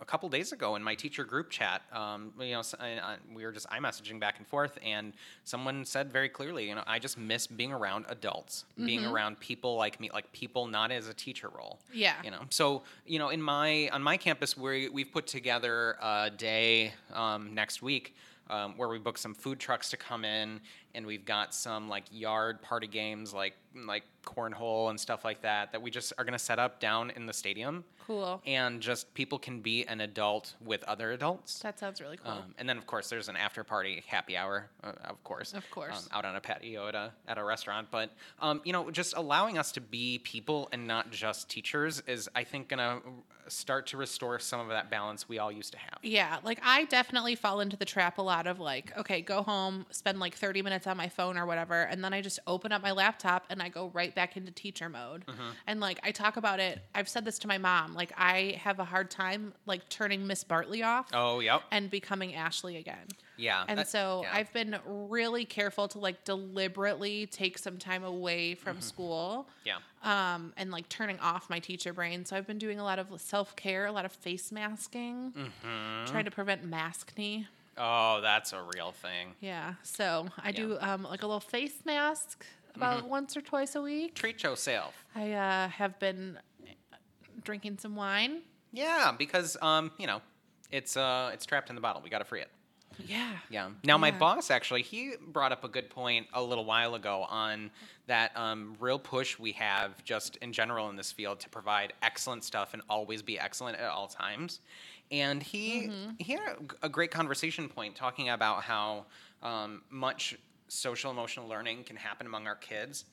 a 0.00 0.04
couple 0.04 0.28
days 0.28 0.52
ago 0.52 0.76
in 0.76 0.82
my 0.82 0.94
teacher 0.94 1.24
group 1.24 1.50
chat. 1.50 1.82
Um, 1.92 2.32
you 2.40 2.52
know, 2.52 2.60
s- 2.60 2.74
I- 2.80 2.98
I- 2.98 3.16
we 3.34 3.44
were 3.44 3.52
just 3.52 3.66
i 3.70 3.78
messaging 3.78 4.18
back 4.18 4.38
and 4.38 4.46
forth, 4.46 4.78
and 4.84 5.12
someone 5.44 5.84
said 5.84 6.10
very 6.12 6.28
clearly, 6.28 6.68
you 6.68 6.74
know, 6.74 6.82
I 6.86 6.98
just 6.98 7.18
miss 7.18 7.46
being 7.46 7.72
around 7.72 8.06
adults, 8.08 8.64
being 8.76 9.04
around 9.04 9.40
people 9.40 9.76
like 9.76 10.00
me, 10.00 10.10
like 10.12 10.30
people 10.32 10.66
not 10.66 10.90
as 10.90 11.08
a 11.08 11.14
teacher 11.14 11.48
role. 11.48 11.78
Yeah. 11.92 12.14
You 12.24 12.30
know, 12.30 12.42
so 12.50 12.82
you 13.06 13.18
know, 13.18 13.28
in 13.28 13.42
my 13.42 13.88
on 13.90 14.02
my 14.02 14.16
campus, 14.16 14.56
we 14.56 14.88
we've 14.88 15.12
put 15.12 15.26
together 15.26 15.96
a 16.00 16.30
day 16.30 16.92
um, 17.12 17.54
next 17.54 17.82
week 17.82 18.14
um, 18.48 18.76
where 18.76 18.88
we 18.88 18.98
book 18.98 19.16
some 19.18 19.34
food 19.34 19.58
trucks 19.60 19.90
to 19.90 19.96
come 19.96 20.24
in 20.24 20.60
and 20.94 21.06
we've 21.06 21.24
got 21.24 21.54
some 21.54 21.88
like 21.88 22.04
yard 22.10 22.60
party 22.62 22.86
games 22.86 23.32
like 23.34 23.54
like 23.86 24.02
cornhole 24.24 24.90
and 24.90 24.98
stuff 24.98 25.24
like 25.24 25.42
that 25.42 25.70
that 25.72 25.80
we 25.80 25.90
just 25.90 26.12
are 26.18 26.24
going 26.24 26.32
to 26.32 26.38
set 26.38 26.58
up 26.58 26.80
down 26.80 27.10
in 27.10 27.24
the 27.26 27.32
stadium 27.32 27.84
Cool. 28.06 28.42
and 28.44 28.80
just 28.80 29.14
people 29.14 29.38
can 29.38 29.60
be 29.60 29.84
an 29.86 30.00
adult 30.00 30.54
with 30.64 30.82
other 30.84 31.12
adults 31.12 31.60
That 31.60 31.78
sounds 31.78 32.00
really 32.00 32.16
cool. 32.16 32.32
um, 32.32 32.54
and 32.58 32.68
then 32.68 32.76
of 32.76 32.86
course 32.86 33.08
there's 33.08 33.28
an 33.28 33.36
after 33.36 33.62
party 33.62 34.02
happy 34.08 34.36
hour 34.36 34.68
uh, 34.82 34.92
of 35.04 35.22
course 35.22 35.52
Of 35.54 35.70
course. 35.70 36.08
um, 36.12 36.18
out 36.18 36.24
on 36.24 36.34
a 36.34 36.40
patio 36.40 36.88
at 36.88 36.96
a, 36.96 37.12
at 37.28 37.38
a 37.38 37.44
restaurant 37.44 37.86
but 37.92 38.10
um, 38.40 38.60
you 38.64 38.72
know 38.72 38.90
just 38.90 39.14
allowing 39.16 39.56
us 39.56 39.70
to 39.72 39.80
be 39.80 40.18
people 40.24 40.68
and 40.72 40.86
not 40.86 41.12
just 41.12 41.48
teachers 41.48 42.02
is 42.08 42.28
i 42.34 42.42
think 42.42 42.68
going 42.68 42.78
to 42.78 43.00
start 43.48 43.86
to 43.88 43.96
restore 43.96 44.38
some 44.38 44.60
of 44.60 44.68
that 44.68 44.90
balance 44.90 45.28
we 45.28 45.38
all 45.38 45.50
used 45.50 45.72
to 45.72 45.78
have 45.78 45.98
Yeah, 46.02 46.38
like 46.44 46.60
I 46.64 46.84
definitely 46.84 47.34
fall 47.34 47.58
into 47.60 47.76
the 47.76 47.84
trap 47.84 48.18
a 48.18 48.22
lot 48.22 48.46
of 48.46 48.60
like, 48.60 48.96
okay, 48.96 49.22
go 49.22 49.42
home, 49.42 49.86
spend 49.90 50.20
like 50.20 50.36
30 50.36 50.62
minutes 50.62 50.79
on 50.86 50.96
my 50.96 51.08
phone 51.08 51.36
or 51.38 51.46
whatever, 51.46 51.82
and 51.82 52.02
then 52.04 52.12
I 52.14 52.20
just 52.20 52.38
open 52.46 52.72
up 52.72 52.82
my 52.82 52.92
laptop 52.92 53.44
and 53.50 53.62
I 53.62 53.68
go 53.68 53.90
right 53.94 54.14
back 54.14 54.36
into 54.36 54.50
teacher 54.52 54.88
mode. 54.88 55.24
Mm-hmm. 55.26 55.48
And 55.66 55.80
like 55.80 56.00
I 56.02 56.10
talk 56.12 56.36
about 56.36 56.60
it, 56.60 56.80
I've 56.94 57.08
said 57.08 57.24
this 57.24 57.38
to 57.40 57.48
my 57.48 57.58
mom, 57.58 57.94
like 57.94 58.12
I 58.16 58.58
have 58.62 58.78
a 58.78 58.84
hard 58.84 59.10
time 59.10 59.52
like 59.66 59.88
turning 59.88 60.26
Miss 60.26 60.44
Bartley 60.44 60.82
off 60.82 61.06
oh 61.12 61.40
yep 61.40 61.62
and 61.70 61.90
becoming 61.90 62.34
Ashley 62.34 62.76
again. 62.76 63.06
yeah 63.36 63.64
And 63.68 63.78
that- 63.78 63.88
so 63.88 64.20
yeah. 64.24 64.30
I've 64.34 64.52
been 64.52 64.76
really 64.86 65.44
careful 65.44 65.88
to 65.88 65.98
like 65.98 66.24
deliberately 66.24 67.26
take 67.26 67.58
some 67.58 67.78
time 67.78 68.04
away 68.04 68.54
from 68.54 68.76
Mm-hmm. 68.76 68.82
school 68.82 69.48
yeah 69.64 69.78
um, 70.02 70.52
and 70.56 70.70
like 70.70 70.88
turning 70.88 71.18
off 71.20 71.50
my 71.50 71.58
teacher 71.58 71.92
brain. 71.92 72.24
So 72.24 72.34
I've 72.36 72.46
been 72.46 72.58
doing 72.58 72.78
a 72.80 72.84
lot 72.84 72.98
of 72.98 73.08
self 73.20 73.54
care, 73.56 73.86
a 73.86 73.92
lot 73.92 74.04
of 74.04 74.12
face 74.12 74.50
masking, 74.50 75.32
Mm-hmm. 75.36 76.06
trying 76.10 76.24
to 76.24 76.30
prevent 76.30 76.68
maskne. 76.68 77.46
Oh 77.80 78.20
that's 78.20 78.52
a 78.52 78.60
real 78.76 78.92
thing 78.92 79.34
Yeah. 79.40 79.74
So 79.82 80.28
I 80.38 80.48
Yeah. 80.50 80.52
do 80.52 80.76
um, 80.80 81.02
like 81.02 81.22
a 81.22 81.26
little 81.26 81.40
face 81.40 81.84
mask 81.84 82.44
about 82.76 82.98
Mm-hmm. 83.00 83.08
once 83.08 83.36
or 83.36 83.40
twice 83.40 83.74
a 83.74 83.82
week. 83.82 84.14
treat 84.14 84.42
yourself 84.44 84.94
I 85.16 85.32
uh, 85.32 85.68
have 85.68 85.98
been 85.98 86.38
drinking 87.42 87.78
some 87.78 87.96
wine. 87.96 88.42
yeah 88.72 89.12
because 89.18 89.56
um 89.62 89.90
you 89.98 90.06
know 90.06 90.20
it's 90.70 90.96
uh 90.96 91.30
it's 91.32 91.46
trapped 91.46 91.68
in 91.70 91.74
the 91.74 91.80
bottle 91.80 92.00
we 92.02 92.10
got 92.10 92.18
to 92.18 92.24
free 92.24 92.42
it 92.42 92.50
Yeah. 93.06 93.32
Yeah. 93.48 93.70
Now, 93.84 93.96
my 93.98 94.10
boss 94.10 94.50
actually, 94.50 94.82
he 94.82 95.12
brought 95.28 95.52
up 95.52 95.64
a 95.64 95.68
good 95.68 95.88
point 95.88 96.26
a 96.34 96.42
little 96.42 96.64
while 96.66 96.94
ago 96.96 97.24
on 97.30 97.70
that 98.08 98.36
um, 98.36 98.76
real 98.78 98.98
push 98.98 99.38
we 99.38 99.52
have 99.52 100.04
just 100.04 100.36
in 100.42 100.52
general 100.52 100.90
in 100.90 100.96
this 100.96 101.10
field 101.10 101.40
to 101.40 101.48
provide 101.48 101.92
excellent 102.02 102.44
stuff 102.44 102.74
and 102.74 102.82
always 102.90 103.22
be 103.22 103.38
excellent 103.38 103.78
at 103.78 103.88
all 103.88 104.06
times. 104.08 104.60
And 105.10 105.42
he 105.42 105.90
he 106.18 106.32
had 106.34 106.40
a, 106.82 106.86
a 106.86 106.88
great 106.88 107.10
conversation 107.10 107.68
point 107.68 107.96
talking 107.96 108.28
about 108.28 108.62
how 108.62 109.06
um, 109.42 109.82
much 109.90 110.36
social 110.68 111.10
emotional 111.10 111.48
learning 111.48 111.84
can 111.84 111.96
happen 111.96 112.26
among 112.26 112.46
our 112.46 112.54
kids 112.54 113.04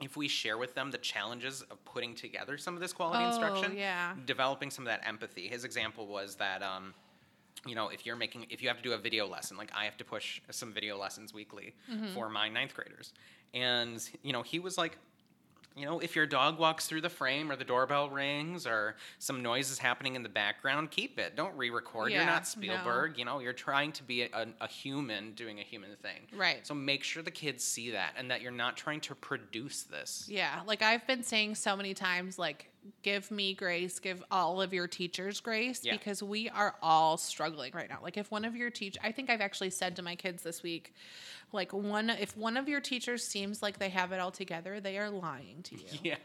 if 0.00 0.16
we 0.16 0.28
share 0.28 0.56
with 0.56 0.74
them 0.74 0.90
the 0.90 0.98
challenges 0.98 1.62
of 1.62 1.84
putting 1.84 2.14
together 2.14 2.56
some 2.56 2.74
of 2.74 2.80
this 2.80 2.92
quality 2.92 3.24
Oh, 3.24 3.26
instruction 3.26 3.74
yeah. 3.76 4.14
developing 4.24 4.70
some 4.70 4.86
of 4.86 4.88
that 4.92 5.06
empathy 5.06 5.48
his 5.48 5.64
example 5.64 6.06
was 6.06 6.36
that 6.36 6.62
um, 6.62 6.94
you 7.66 7.74
know, 7.76 7.88
if 7.90 8.04
you're 8.06 8.16
making, 8.16 8.46
if 8.50 8.60
you 8.62 8.68
have 8.68 8.76
to 8.78 8.82
do 8.82 8.92
a 8.92 8.98
video 8.98 9.26
lesson, 9.26 9.56
like 9.56 9.70
I 9.74 9.84
have 9.84 9.96
to 9.98 10.04
push 10.04 10.40
some 10.50 10.72
video 10.72 10.98
lessons 10.98 11.32
weekly 11.32 11.74
for 12.12 12.28
my 12.28 12.48
ninth 12.48 12.74
graders. 12.74 13.12
And, 13.54 14.02
you 14.22 14.32
know, 14.32 14.42
he 14.42 14.58
was 14.58 14.76
like, 14.76 14.98
you 15.76 15.84
know, 15.86 16.00
if 16.00 16.14
your 16.16 16.26
dog 16.26 16.58
walks 16.58 16.86
through 16.86 17.00
the 17.00 17.08
frame 17.08 17.50
or 17.50 17.56
the 17.56 17.64
doorbell 17.64 18.10
rings 18.10 18.66
or 18.66 18.96
some 19.18 19.42
noise 19.42 19.70
is 19.70 19.78
happening 19.78 20.14
in 20.16 20.22
the 20.22 20.28
background, 20.28 20.90
keep 20.90 21.18
it. 21.18 21.36
Don't 21.36 21.56
re 21.56 21.70
record. 21.70 22.10
you're 22.10 22.20
Yeah, 22.20 22.26
not 22.26 22.42
no. 22.42 22.44
Spielberg. 22.44 23.18
You 23.18 23.24
know, 23.24 23.38
you're 23.40 23.52
trying 23.52 23.92
to 23.92 24.02
be 24.02 24.22
a, 24.22 24.46
a 24.60 24.68
human 24.68 25.32
doing 25.32 25.60
a 25.60 25.62
human 25.62 25.90
thing. 26.02 26.26
Right. 26.36 26.66
So 26.66 26.74
make 26.74 27.04
sure 27.04 27.22
the 27.22 27.30
kids 27.30 27.64
see 27.64 27.90
that 27.92 28.14
and 28.16 28.30
that 28.30 28.42
you're 28.42 28.52
not 28.52 28.76
trying 28.76 29.00
to 29.00 29.14
produce 29.14 29.82
this. 29.84 30.26
Yeah, 30.28 30.60
like 30.66 30.82
I've 30.82 31.06
been 31.06 31.22
saying 31.22 31.54
so 31.54 31.76
many 31.76 31.94
times, 31.94 32.38
like, 32.38 32.68
give 33.02 33.30
me 33.30 33.54
grace, 33.54 33.98
give 33.98 34.22
all 34.30 34.60
of 34.60 34.72
your 34.72 34.86
teachers 34.88 35.40
grace 35.40 35.80
Yeah. 35.84 35.92
because 35.92 36.22
we 36.22 36.48
are 36.48 36.74
all 36.82 37.16
struggling 37.16 37.72
right 37.74 37.88
now. 37.88 37.98
Like, 38.02 38.16
if 38.16 38.30
one 38.30 38.44
of 38.44 38.56
your 38.56 38.70
teach, 38.70 38.96
I 39.02 39.12
think 39.12 39.30
I've 39.30 39.40
actually 39.40 39.70
said 39.70 39.96
to 39.96 40.02
my 40.02 40.14
kids 40.16 40.42
this 40.42 40.62
week, 40.62 40.92
like, 41.52 41.72
one, 41.72 42.08
if 42.10 42.36
one 42.36 42.56
of 42.56 42.68
your 42.68 42.80
teachers 42.80 43.22
seems 43.26 43.60
like 43.62 43.78
they 43.78 43.90
have 43.90 44.10
it 44.12 44.18
all 44.20 44.30
together, 44.30 44.80
they 44.80 44.96
are 44.98 45.10
lying 45.10 45.62
to 45.64 45.76
you. 45.76 45.82
Yeah, 46.02 46.16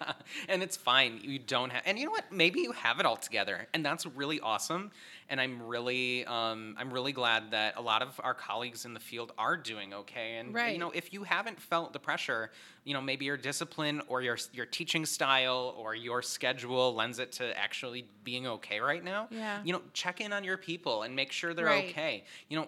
and 0.47 0.63
it's 0.63 0.77
fine. 0.77 1.19
You 1.21 1.37
don't 1.37 1.69
have, 1.71 1.83
and 1.85 1.99
you 1.99 2.05
know 2.05 2.11
what? 2.11 2.31
Maybe 2.31 2.61
you 2.61 2.71
have 2.71 2.99
it 2.99 3.05
all 3.05 3.17
together, 3.17 3.67
and 3.73 3.85
that's 3.85 4.05
really 4.05 4.39
awesome. 4.39 4.91
And 5.29 5.41
I'm 5.41 5.61
really, 5.61 6.25
um, 6.25 6.75
I'm 6.77 6.91
really 6.93 7.11
glad 7.11 7.51
that 7.51 7.75
a 7.75 7.81
lot 7.81 8.01
of 8.01 8.19
our 8.23 8.33
colleagues 8.33 8.85
in 8.85 8.93
the 8.93 8.99
field 8.99 9.33
are 9.37 9.57
doing 9.57 9.93
okay. 9.93 10.37
And 10.37 10.53
you 10.73 10.77
know, 10.79 10.91
if 10.91 11.11
you 11.13 11.23
haven't 11.23 11.59
felt 11.59 11.91
the 11.91 11.99
pressure, 11.99 12.51
you 12.85 12.93
know, 12.93 13.01
maybe 13.01 13.25
your 13.25 13.35
discipline 13.35 14.01
or 14.07 14.21
your 14.21 14.37
your 14.53 14.65
teaching 14.65 15.05
style 15.05 15.75
or 15.77 15.95
your 15.95 16.21
schedule 16.21 16.95
lends 16.95 17.19
it 17.19 17.33
to 17.33 17.57
actually 17.59 18.05
being 18.23 18.47
okay 18.47 18.79
right 18.79 19.03
now. 19.03 19.27
Yeah. 19.29 19.61
You 19.65 19.73
know, 19.73 19.81
check 19.93 20.21
in 20.21 20.31
on 20.31 20.45
your 20.45 20.57
people 20.57 21.03
and 21.03 21.13
make 21.15 21.31
sure 21.33 21.53
they're 21.53 21.65
Right. 21.65 21.89
okay. 21.89 22.23
You 22.47 22.59
know, 22.59 22.67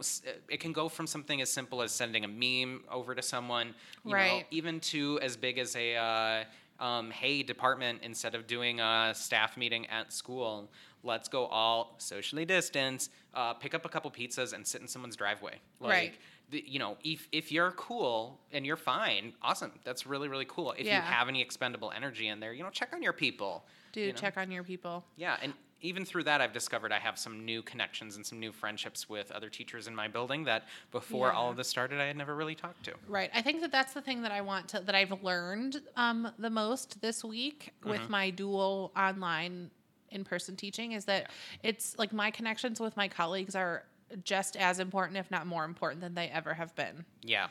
it 0.49 0.59
can 0.59 0.73
go 0.73 0.89
from 0.89 1.07
something 1.07 1.39
as 1.41 1.49
simple 1.49 1.81
as 1.81 1.91
sending 1.93 2.25
a 2.25 2.27
meme 2.27 2.83
over 2.91 3.15
to 3.15 3.21
someone, 3.21 3.73
you 4.03 4.11
know, 4.11 4.15
Right. 4.15 4.45
even 4.51 4.81
to 4.81 5.17
as 5.21 5.37
big 5.37 5.57
as 5.59 5.75
a 5.77 5.95
uh, 5.95 6.43
um, 6.83 7.11
hey 7.11 7.43
department 7.43 7.99
instead 8.03 8.35
of 8.35 8.47
doing 8.47 8.79
a 8.79 9.13
staff 9.13 9.57
meeting 9.57 9.85
at 9.87 10.13
school 10.13 10.69
let's 11.03 11.27
go 11.29 11.45
all 11.47 11.95
socially 11.97 12.45
distance 12.45 13.09
uh, 13.33 13.53
pick 13.53 13.73
up 13.73 13.85
a 13.85 13.89
couple 13.89 14.09
pizzas 14.11 14.53
and 14.53 14.65
sit 14.67 14.81
in 14.81 14.87
someone's 14.87 15.15
driveway 15.15 15.53
like 15.79 15.89
Right. 15.91 16.13
the, 16.49 16.63
you 16.67 16.79
know 16.79 16.97
if, 17.03 17.27
if 17.31 17.51
you're 17.51 17.71
cool 17.71 18.39
and 18.51 18.65
you're 18.65 18.75
fine 18.77 19.33
awesome 19.41 19.71
that's 19.83 20.05
really 20.05 20.27
really 20.27 20.45
cool 20.45 20.73
if 20.73 20.85
you 20.85 20.91
have 21.01 21.27
any 21.29 21.41
expendable 21.41 21.91
energy 21.95 22.27
in 22.27 22.39
there 22.39 22.53
you 22.53 22.63
know 22.63 22.69
check 22.69 22.89
on 22.93 23.01
your 23.01 23.13
people 23.13 23.63
Do 23.93 24.01
you 24.01 24.07
know? 24.07 24.13
check 24.13 24.37
on 24.37 24.51
your 24.51 24.63
people. 24.63 25.05
yeah 25.15 25.37
and 25.41 25.53
even 25.81 26.03
through 26.03 26.23
that 26.25 26.41
i've 26.41 26.51
discovered 26.51 26.91
i 26.91 26.99
have 26.99 27.17
some 27.17 27.45
new 27.45 27.61
connections 27.61 28.17
and 28.17 28.25
some 28.25 28.37
new 28.37 28.51
friendships 28.51 29.07
with 29.07 29.31
other 29.31 29.47
teachers 29.49 29.87
in 29.87 29.95
my 29.95 30.09
building 30.09 30.43
that 30.43 30.63
before 30.91 31.31
all 31.31 31.49
of 31.49 31.55
this 31.55 31.69
started 31.69 32.01
i 32.01 32.05
had 32.05 32.17
never 32.17 32.35
really 32.35 32.55
talked 32.55 32.83
to 32.83 32.91
Right. 33.07 33.29
I 33.33 33.41
think 33.41 33.61
that 33.61 33.71
that's 33.71 33.93
the 33.93 34.01
thing 34.01 34.21
that 34.23 34.31
I 34.33 34.41
want 34.41 34.67
to 34.69 34.81
that 34.81 34.93
I've 34.95 35.23
learned 35.23 35.81
um, 35.95 36.29
the 36.37 36.49
most 36.49 37.01
this 37.01 37.23
week 37.23 37.71
with 37.85 38.01
Mm-hmm. 38.01 38.11
my 38.11 38.29
dual 38.31 38.91
online 38.97 39.71
in-person 40.11 40.55
teaching 40.55 40.93
is 40.93 41.05
that 41.05 41.31
it's 41.63 41.97
like 41.97 42.13
my 42.13 42.31
connections 42.31 42.79
with 42.79 42.95
my 42.97 43.07
colleagues 43.07 43.55
are 43.55 43.83
just 44.23 44.55
as 44.55 44.79
important 44.79 45.17
if 45.17 45.29
not 45.29 45.45
more 45.45 45.65
important 45.65 46.01
than 46.01 46.13
they 46.15 46.27
ever 46.29 46.53
have 46.53 46.73
been. 46.75 47.05
Yeah. 47.21 47.47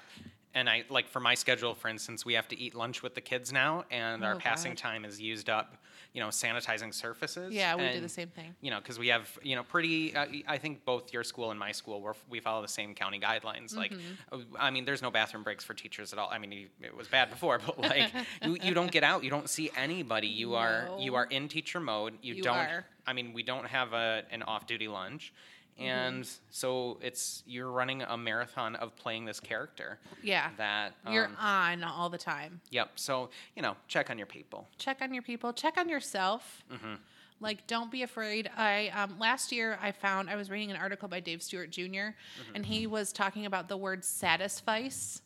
And 0.54 0.68
I 0.68 0.84
like 0.88 1.08
for 1.08 1.20
my 1.20 1.34
schedule, 1.34 1.74
for 1.74 1.88
instance, 1.88 2.24
we 2.24 2.34
have 2.34 2.48
to 2.48 2.58
eat 2.58 2.74
lunch 2.74 3.02
with 3.02 3.14
the 3.14 3.20
kids 3.20 3.52
now, 3.52 3.84
and 3.90 4.24
our 4.24 4.34
Oh, 4.34 4.38
passing 4.38 4.74
time 4.74 5.04
is 5.04 5.20
used 5.20 5.48
up, 5.48 5.76
you 6.18 6.24
know, 6.24 6.30
sanitizing 6.30 6.92
surfaces. 6.92 7.52
Yeah, 7.54 7.76
we 7.76 7.92
do 7.92 8.00
the 8.00 8.08
same 8.08 8.26
thing. 8.26 8.52
You 8.60 8.72
know, 8.72 8.80
because 8.80 8.98
we 8.98 9.06
have, 9.06 9.38
you 9.40 9.54
know, 9.54 9.62
pretty. 9.62 10.16
Uh, 10.16 10.26
I 10.48 10.58
think 10.58 10.84
both 10.84 11.12
your 11.12 11.22
school 11.22 11.52
and 11.52 11.60
my 11.60 11.70
school, 11.70 12.00
we're, 12.00 12.14
we 12.28 12.40
follow 12.40 12.60
the 12.60 12.66
same 12.66 12.92
county 12.92 13.20
guidelines. 13.20 13.76
Like, 13.76 13.92
Mm-hmm. 13.92 14.32
uh, 14.56 14.58
I 14.58 14.70
mean, 14.72 14.84
there's 14.84 15.00
no 15.00 15.12
bathroom 15.12 15.44
breaks 15.44 15.62
for 15.62 15.74
teachers 15.74 16.12
at 16.12 16.18
all. 16.18 16.28
I 16.28 16.38
mean, 16.38 16.68
it 16.80 16.96
was 16.96 17.06
bad 17.06 17.30
before, 17.30 17.60
but 17.64 17.78
like, 17.78 18.10
you, 18.44 18.56
you 18.60 18.74
don't 18.74 18.90
get 18.90 19.04
out, 19.04 19.22
you 19.22 19.30
don't 19.30 19.48
see 19.48 19.70
anybody. 19.76 20.26
You 20.26 20.56
are 20.56 20.88
you 20.98 21.14
are 21.14 21.26
in 21.26 21.46
teacher 21.46 21.78
mode. 21.78 22.14
You, 22.20 22.34
You 22.34 22.42
don't. 22.42 22.56
are. 22.56 22.84
I 23.06 23.12
mean, 23.12 23.32
we 23.32 23.44
don't 23.44 23.66
have 23.68 23.92
a 23.92 24.24
an 24.32 24.42
off 24.42 24.66
duty 24.66 24.88
lunch. 24.88 25.32
And 25.78 26.28
so 26.50 26.98
it's 27.00 27.42
you're 27.46 27.70
running 27.70 28.02
a 28.02 28.16
marathon 28.16 28.74
of 28.76 28.96
playing 28.96 29.24
this 29.26 29.38
character 29.40 29.98
Yeah. 30.22 30.50
that 30.56 30.94
You're 31.10 31.26
um, 31.26 31.36
on 31.38 31.84
all 31.84 32.08
the 32.10 32.18
time. 32.18 32.60
Yep. 32.70 32.90
So 32.96 33.30
you 33.56 33.62
know, 33.62 33.76
check 33.86 34.10
on 34.10 34.18
your 34.18 34.26
people. 34.26 34.66
check 34.78 34.98
on 35.02 35.14
your 35.14 35.22
people 35.22 35.52
check 35.52 35.78
on 35.78 35.88
yourself 35.88 36.62
Mm-hmm. 36.72 36.94
like 37.40 37.66
don't 37.68 37.90
be 37.90 38.02
afraid 38.02 38.50
i 38.56 38.88
um, 38.88 39.18
last 39.18 39.52
year 39.52 39.78
i 39.80 39.92
found 39.92 40.28
i 40.28 40.34
was 40.36 40.50
reading 40.50 40.70
an 40.70 40.76
article 40.76 41.08
by 41.08 41.20
dave 41.20 41.40
stuart 41.42 41.70
jr 41.70 41.80
Mm-hmm. 41.84 42.54
and 42.56 42.66
he 42.66 42.86
was 42.86 43.12
talking 43.12 43.46
about 43.46 43.68
the 43.68 43.76
word 43.76 44.04
satisfice 44.04 45.22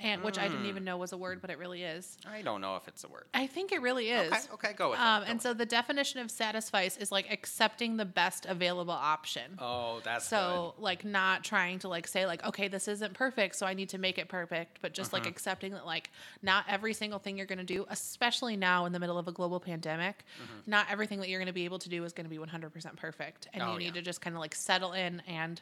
and 0.00 0.22
which 0.22 0.38
i 0.38 0.46
didn't 0.48 0.64
Mm. 0.64 0.68
even 0.68 0.84
know 0.84 0.96
was 0.96 1.12
a 1.12 1.16
word 1.16 1.40
but 1.40 1.50
it 1.50 1.58
really 1.58 1.82
is 1.82 2.16
I 2.30 2.42
don't 2.42 2.60
know 2.60 2.76
if 2.76 2.86
it's 2.88 3.02
a 3.04 3.08
word. 3.08 3.24
i 3.34 3.46
think 3.46 3.72
it 3.72 3.82
really 3.82 4.10
is 4.10 4.32
Okay. 4.32 4.40
Okay. 4.54 4.72
Go 4.74 4.90
with 4.90 4.98
um, 5.00 5.22
it. 5.22 5.26
Go 5.26 5.30
and 5.30 5.36
with 5.38 5.42
so 5.42 5.54
the 5.54 5.66
definition 5.66 6.20
of 6.20 6.30
satisfice 6.30 6.96
is 6.96 7.10
like 7.12 7.30
accepting 7.32 7.96
the 7.96 8.04
best 8.04 8.46
available 8.46 8.92
option 8.92 9.52
it. 9.54 9.58
Oh, 9.62 10.00
that's 10.04 10.26
so 10.26 10.74
like 10.78 11.04
not 11.04 11.44
trying 11.44 11.78
to 11.80 11.88
like 11.88 12.06
say 12.06 12.26
like 12.26 12.44
okay 12.44 12.68
this 12.68 12.86
isn't 12.88 13.14
perfect 13.14 13.56
so 13.56 13.66
I 13.66 13.74
need 13.74 13.88
to 13.90 13.98
make 13.98 14.18
it 14.18 14.28
perfect 14.28 14.78
but 14.82 14.92
just 14.94 15.08
Mm-hmm. 15.12 15.24
like 15.24 15.26
accepting 15.30 15.72
that 15.72 15.86
like 15.86 16.10
not 16.42 16.64
every 16.68 16.92
single 16.94 17.18
thing 17.18 17.36
you're 17.36 17.46
going 17.46 17.58
to 17.58 17.64
do 17.64 17.86
especially 17.90 18.56
now 18.56 18.84
in 18.86 18.92
the 18.92 18.98
middle 19.00 19.18
of 19.18 19.26
a 19.28 19.32
global 19.32 19.58
pandemic 19.60 20.24
not 20.66 20.86
everything 20.90 21.18
that 21.20 21.28
you're 21.28 21.40
going 21.40 21.46
to 21.46 21.52
be 21.52 21.64
able 21.64 21.78
to 21.78 21.88
do 21.88 22.04
is 22.04 22.12
going 22.12 22.24
to 22.24 22.30
be 22.30 22.38
100% 22.38 22.96
perfect 22.96 23.48
and 23.52 23.62
Mm-hmm. 23.62 23.70
Oh, 23.70 23.72
you 23.74 23.78
need 23.80 23.84
yeah. 23.86 23.92
to 23.92 24.02
just 24.02 24.20
kind 24.20 24.34
of 24.36 24.40
like 24.40 24.54
settle 24.54 24.92
in 24.92 25.22
and 25.26 25.60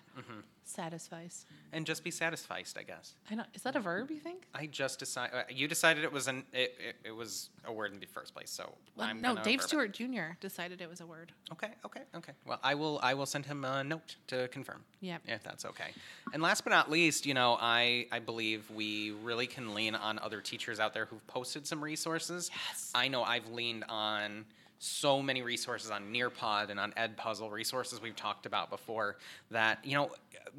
satisfice. 0.68 1.46
And 1.72 1.86
just 1.86 2.04
be 2.04 2.10
satisfied, 2.10 2.66
I 2.76 2.82
guess. 2.82 3.14
I 3.30 3.34
know 3.34 3.44
is 3.54 3.62
that 3.62 3.76
a 3.76 3.80
verb 3.80 4.10
you 4.10 4.20
think? 4.20 4.46
I 4.54 4.66
just 4.66 4.98
decided. 4.98 5.34
Uh, 5.34 5.42
you 5.48 5.68
decided 5.68 6.04
it 6.04 6.12
was 6.12 6.28
an 6.28 6.44
it, 6.52 6.74
it, 6.78 6.96
it 7.04 7.16
was 7.16 7.50
a 7.64 7.72
word 7.72 7.92
in 7.92 8.00
the 8.00 8.06
first 8.06 8.34
place. 8.34 8.50
So 8.50 8.72
Well, 8.96 9.08
I'm 9.08 9.20
no, 9.20 9.36
Dave. 9.36 9.62
Stuart 9.62 9.92
Jr. 9.92 10.36
decided 10.40 10.80
it 10.80 10.88
was 10.88 11.00
a 11.00 11.06
word. 11.06 11.32
Okay, 11.52 11.70
okay, 11.84 12.02
okay. 12.16 12.32
Well, 12.46 12.60
I 12.62 12.74
will 12.74 13.00
I 13.02 13.14
will 13.14 13.26
send 13.26 13.46
him 13.46 13.64
a 13.64 13.84
note 13.84 14.16
to 14.28 14.48
confirm. 14.48 14.82
Yep. 15.00 15.22
If 15.26 15.42
that's 15.42 15.64
okay. 15.64 15.90
And 16.32 16.42
last 16.42 16.64
but 16.64 16.70
not 16.70 16.90
least, 16.90 17.26
you 17.26 17.34
know, 17.34 17.56
I 17.60 18.06
I 18.10 18.18
believe 18.18 18.70
we 18.70 19.12
really 19.22 19.46
can 19.46 19.74
lean 19.74 19.94
on 19.94 20.18
other 20.18 20.40
teachers 20.40 20.80
out 20.80 20.94
there 20.94 21.06
who've 21.06 21.26
posted 21.26 21.66
some 21.66 21.82
resources. 21.82 22.50
Yes. 22.68 22.90
I 22.94 23.08
know 23.08 23.22
I've 23.22 23.48
leaned 23.50 23.84
on 23.88 24.44
so 24.78 25.22
many 25.22 25.42
resources 25.42 25.90
on 25.90 26.12
Nearpod 26.12 26.70
and 26.70 26.78
on 26.78 26.92
Edpuzzle 26.92 27.50
resources 27.50 28.00
we've 28.00 28.16
talked 28.16 28.46
about 28.46 28.70
before 28.70 29.16
that 29.50 29.78
you 29.84 29.94
know 29.94 30.10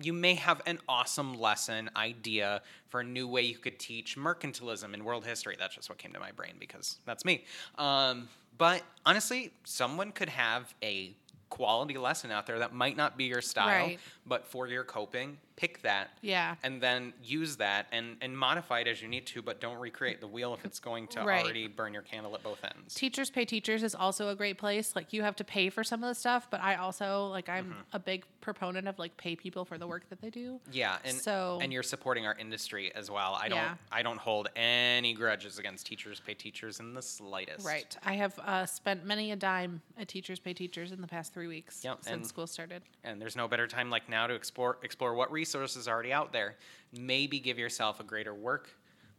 you 0.02 0.12
may 0.14 0.36
have 0.36 0.62
an 0.66 0.80
awesome 0.90 1.40
lesson 1.40 1.90
idea 1.96 2.62
for 2.90 3.00
a 3.00 3.04
new 3.04 3.28
way 3.28 3.42
you 3.42 3.58
could 3.58 3.80
teach 3.80 4.18
mercantilism 4.18 4.94
in 4.94 5.04
world 5.04 5.26
history. 5.26 5.56
That's 5.58 5.76
just 5.76 5.90
what 5.90 5.98
came 5.98 6.12
to 6.14 6.20
my 6.20 6.32
brain 6.32 6.54
because 6.60 6.98
that's 7.06 7.24
me. 7.26 7.46
Um, 7.78 8.28
but 8.58 8.84
honestly, 9.06 9.52
someone 9.64 10.12
could 10.12 10.30
have 10.30 10.74
a 10.84 11.16
quality 11.50 11.98
lesson 11.98 12.32
out 12.32 12.46
there 12.46 12.60
that 12.60 12.74
might 12.74 12.98
not 12.98 13.18
be 13.18 13.24
your 13.24 13.42
style, 13.42 13.68
Right. 13.88 14.00
but 14.26 14.46
for 14.46 14.68
your 14.68 14.84
coping, 14.84 15.38
pick 15.58 15.82
that 15.82 16.12
Yeah. 16.22 16.56
and 16.64 16.80
then 16.82 17.14
use 17.24 17.58
that 17.58 17.88
and, 17.92 18.16
and 18.22 18.38
modify 18.38 18.80
it 18.82 18.88
as 18.88 19.02
you 19.02 19.08
need 19.08 19.26
to, 19.28 19.42
but 19.42 19.60
don't 19.60 19.80
recreate 19.80 20.22
the 20.22 20.28
wheel 20.28 20.54
if 20.54 20.64
it's 20.64 20.80
going 20.80 21.08
to 21.10 21.24
Right. 21.24 21.44
already 21.44 21.68
burn 21.68 21.94
your 21.94 22.04
candle 22.04 22.34
at 22.36 22.44
both 22.44 22.64
ends. 22.64 22.94
Teachers 22.94 23.30
Pay 23.32 23.44
Teachers 23.44 23.82
is 23.84 23.96
also 23.96 24.30
a 24.30 24.36
great 24.36 24.58
place. 24.60 24.96
Like 24.96 25.12
you 25.14 25.24
have 25.24 25.36
to 25.38 25.44
pay 25.44 25.70
for 25.70 25.84
some 25.84 26.04
of 26.04 26.10
the 26.10 26.16
stuff, 26.16 26.48
but 26.50 26.62
I 26.62 26.76
also 26.76 27.28
like 27.28 27.50
I'm 27.50 27.66
Mm-hmm. 27.66 27.80
a 27.94 28.00
big 28.00 28.24
proponent 28.40 28.88
of 28.88 28.98
like 29.00 29.18
pay 29.18 29.36
people 29.36 29.66
for 29.66 29.78
the 29.80 29.88
work 29.88 30.08
that 30.10 30.22
they 30.22 30.30
do. 30.30 30.62
yeah, 30.72 31.00
and 31.04 31.18
So- 31.18 31.58
and 31.62 31.74
you're 31.74 31.84
supporting 31.84 32.26
our 32.28 32.36
industry 32.38 32.94
as 32.94 33.10
well. 33.12 33.34
I 33.34 33.50
don't 33.50 33.58
Yeah. 33.58 33.76
I 33.92 34.04
don't 34.04 34.20
hold 34.20 34.48
any 34.56 35.14
grudges 35.16 35.58
against 35.58 35.88
teachers 35.88 36.20
pay 36.20 36.36
teachers 36.36 36.80
in 36.80 36.94
the 36.94 37.02
slightest. 37.02 37.66
Right. 37.66 37.98
I 38.06 38.14
have 38.14 38.38
uh, 38.40 38.66
spent 38.68 39.04
many 39.06 39.32
a 39.32 39.36
dime 39.36 39.82
at 39.98 40.08
Teachers 40.08 40.40
Pay 40.40 40.54
Teachers 40.54 40.92
in 40.92 41.02
the 41.02 41.08
past 41.08 41.34
three 41.34 41.48
weeks 41.48 41.84
Yep, 41.84 42.04
since 42.04 42.14
and- 42.16 42.28
school 42.28 42.46
started. 42.48 42.84
And 43.04 43.20
there's 43.20 43.36
no 43.36 43.48
better 43.48 43.66
time 43.68 43.90
like 43.90 44.08
now 44.08 44.28
to 44.28 44.34
explore 44.36 44.78
explore 44.84 45.14
what 45.16 45.32
resources 45.48 45.88
already 45.88 46.12
out 46.12 46.34
there. 46.34 46.58
Maybe 46.92 47.40
give 47.40 47.58
yourself 47.58 48.02
a 48.02 48.04
greater 48.04 48.34
work 48.34 48.70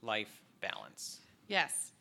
life 0.03 0.43
balance. 0.61 1.21
Yes. 1.47 1.93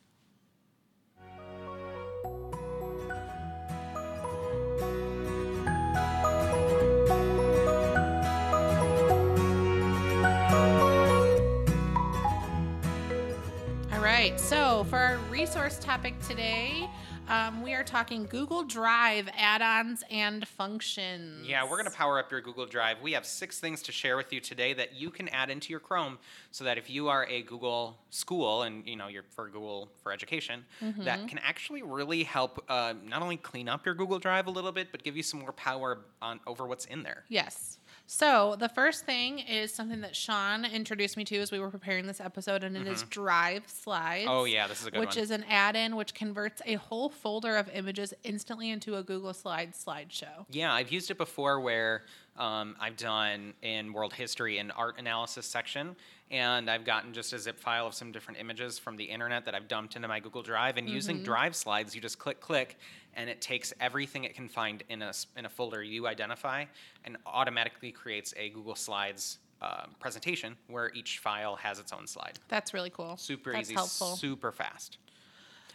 All 13.94 14.04
right. 14.04 14.38
So, 14.38 14.84
for 14.90 14.98
our 14.98 15.18
resource 15.30 15.80
topic 15.80 16.20
today, 16.28 16.90
um, 17.30 17.62
we 17.62 17.74
are 17.74 17.84
talking 17.84 18.26
Google 18.26 18.63
Drive 18.63 19.28
add 19.38 19.62
ons 19.62 20.04
and 20.10 20.48
functions. 20.48 21.48
Yeah, 21.48 21.63
we're 21.63 21.78
going 21.78 21.86
to 21.86 21.92
power 21.92 22.20
up 22.20 22.32
your 22.32 22.42
Google 22.42 22.66
Drive. 22.66 22.98
We 23.02 23.12
have 23.13 23.26
six 23.26 23.60
things 23.60 23.82
to 23.84 23.92
share 23.92 24.16
with 24.18 24.32
you 24.32 24.40
today 24.40 24.74
that 24.74 24.96
you 24.96 25.10
can 25.10 25.28
add 25.30 25.50
into 25.50 25.70
your 25.72 25.80
Chrome 25.80 26.20
so 26.52 26.63
that 26.63 26.78
if 26.78 26.90
you 26.90 27.10
are 27.10 27.26
a 27.28 27.42
Google 27.44 27.98
school 28.10 28.62
and 28.63 28.88
you 28.88 28.96
know 28.96 29.08
you're 29.08 29.24
for 29.36 29.48
Google 29.50 29.90
for 30.04 30.12
education, 30.12 30.66
Mm-hmm. 30.82 31.04
that 31.06 31.28
can 31.28 31.40
actually 31.40 31.82
really 31.82 32.24
help 32.24 32.63
uh, 32.70 32.94
not 33.04 33.22
only 33.22 33.38
clean 33.38 33.68
up 33.68 33.86
your 33.86 33.96
Google 33.96 34.20
Drive 34.20 34.48
a 34.48 34.52
little 34.52 34.72
bit, 34.72 34.90
but 34.92 35.04
give 35.04 35.18
you 35.18 35.24
some 35.24 35.40
more 35.42 35.52
power 35.52 36.00
on 36.22 36.40
over 36.48 36.66
what's 36.66 36.86
in 36.86 37.04
there. 37.04 37.24
Yes. 37.30 37.77
So 38.10 38.56
the 38.58 38.70
first 38.70 39.06
thing 39.06 39.39
is 39.39 39.74
something 39.74 40.00
that 40.00 40.15
Sean 40.15 40.63
introduced 40.63 41.17
me 41.17 41.26
to 41.26 41.38
as 41.39 41.52
we 41.52 41.60
were 41.60 41.70
preparing 41.70 42.08
this 42.08 42.22
episode, 42.22 42.63
and 42.63 42.78
it 42.78 42.88
is 42.88 43.04
Drive 43.04 43.63
Slides. 43.67 44.24
Mm-hmm. 44.24 44.32
Oh, 44.32 44.46
yeah, 44.46 44.65
this 44.65 44.80
is 44.80 44.88
a 44.88 44.91
good 44.91 45.00
one. 45.00 45.08
which 45.08 45.17
one. 45.17 45.24
is 45.24 45.32
an 45.32 45.43
add-in 45.50 45.98
which 45.98 46.13
converts 46.13 46.62
a 46.65 46.76
whole 46.76 47.10
folder 47.10 47.58
of 47.58 47.70
images 47.74 48.13
instantly 48.24 48.72
into 48.72 48.96
a 48.96 49.04
Google 49.04 49.34
Slides 49.34 49.84
slideshow. 49.86 50.46
Yeah, 50.50 50.74
I've 50.74 50.89
used 50.89 51.12
it 51.12 51.17
before 51.17 51.60
where 51.60 52.06
um, 52.38 52.78
I've 52.80 52.96
done 52.96 53.54
in 53.62 53.91
world 53.91 54.13
history 54.13 54.58
an 54.58 54.72
art 54.72 54.98
analysis 55.00 55.46
section, 55.46 55.93
and 56.32 56.72
I've 56.72 56.86
gotten 56.86 57.12
just 57.12 57.34
a 57.34 57.39
zip 57.39 57.60
file 57.60 57.88
of 57.88 57.93
some 57.93 58.13
different 58.13 58.39
images 58.39 58.80
from 58.80 58.96
the 58.96 59.04
internet 59.04 59.43
that 59.46 59.54
I've 59.54 59.67
dumped 59.67 59.98
into 59.98 60.08
my 60.08 60.22
Google 60.22 60.43
Drive. 60.43 60.78
And 60.78 60.89
using 60.89 61.24
Drive 61.24 61.58
slides, 61.58 61.93
you 61.93 62.00
just 62.00 62.20
click, 62.20 62.39
click, 62.39 62.78
and 63.18 63.30
it 63.30 63.42
takes 63.42 63.74
everything 63.82 64.24
it 64.24 64.36
can 64.36 64.48
find 64.48 64.84
in 64.88 65.02
a, 65.02 65.12
in 65.36 65.46
a 65.46 65.50
folder 65.50 65.84
you 65.84 66.08
identify 66.08 66.64
and 67.04 67.18
automatically 67.26 67.92
creates 67.92 68.34
a 68.38 68.50
Google 68.50 68.76
Slides 68.76 69.40
uh, 69.62 69.88
presentation 70.00 70.56
where 70.68 70.92
each 70.94 71.18
file 71.18 71.56
has 71.56 71.80
its 71.80 71.92
own 71.92 72.08
slide. 72.08 72.40
That's 72.48 72.74
really 72.74 72.92
cool. 72.92 73.18
Super 73.18 73.52
That's 73.52 73.68
easy, 73.70 73.74
helpful. 73.74 74.16
super 74.16 74.52
fast. 74.52 75.00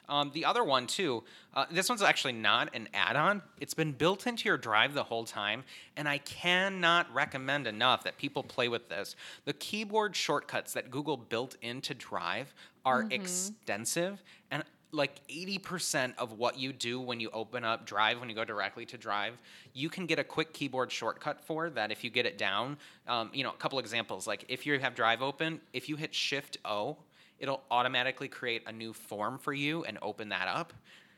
Um, 0.09 0.31
the 0.35 0.45
other 0.45 0.65
one 0.65 0.87
too, 0.87 1.23
uh, 1.55 1.67
this 1.71 1.89
one's 1.89 2.03
actually 2.03 2.33
not 2.35 2.75
an 2.75 2.89
add-on. 2.93 3.41
It's 3.61 3.75
been 3.75 3.93
built 3.93 4.27
into 4.27 4.49
your 4.49 4.57
drive 4.57 4.95
the 4.95 5.05
whole 5.05 5.25
time, 5.25 5.65
and 5.97 6.09
I 6.09 6.19
cannot 6.19 7.13
recommend 7.15 7.67
enough 7.67 8.05
that 8.05 8.19
people 8.19 8.43
play 8.43 8.69
with 8.69 8.89
this. 8.89 9.17
The 9.45 9.53
keyboard 9.53 10.15
shortcuts 10.15 10.73
that 10.75 10.91
Google 10.91 11.17
built 11.17 11.57
into 11.63 11.95
Drive 11.95 12.53
are 12.85 13.07
extensive, 13.11 14.23
and 14.51 14.65
like 14.93 15.27
80% 15.29 16.15
of 16.19 16.39
what 16.39 16.59
you 16.59 16.73
do 16.73 17.01
when 17.01 17.19
you 17.19 17.31
open 17.33 17.65
up 17.65 17.87
Drive, 17.87 18.21
when 18.21 18.29
you 18.29 18.35
go 18.35 18.45
directly 18.45 18.85
to 18.87 18.99
Drive, 18.99 19.39
you 19.73 19.89
can 19.89 20.07
get 20.07 20.19
a 20.19 20.25
quick 20.25 20.53
keyboard 20.53 20.93
shortcut 20.93 21.41
for 21.41 21.71
that 21.71 21.91
if 21.91 22.05
you 22.05 22.11
get 22.11 22.27
it 22.27 22.37
down. 22.37 22.77
Um, 23.09 23.31
you 23.33 23.43
know, 23.43 23.51
a 23.51 23.57
couple 23.57 23.79
examples 23.79 24.27
like 24.27 24.45
if 24.49 24.67
you 24.67 24.79
have 24.79 24.95
Drive 24.95 25.23
open, 25.23 25.61
if 25.73 25.89
you 25.89 25.97
hit 25.97 26.15
Shift 26.15 26.59
O, 26.65 26.99
it'll 27.39 27.63
automatically 27.71 28.29
create 28.29 28.63
a 28.67 28.73
new 28.73 28.93
form 28.93 29.39
for 29.39 29.53
you 29.53 29.83
and 29.85 29.99
open 30.03 30.29
that 30.29 30.47
up 30.47 30.73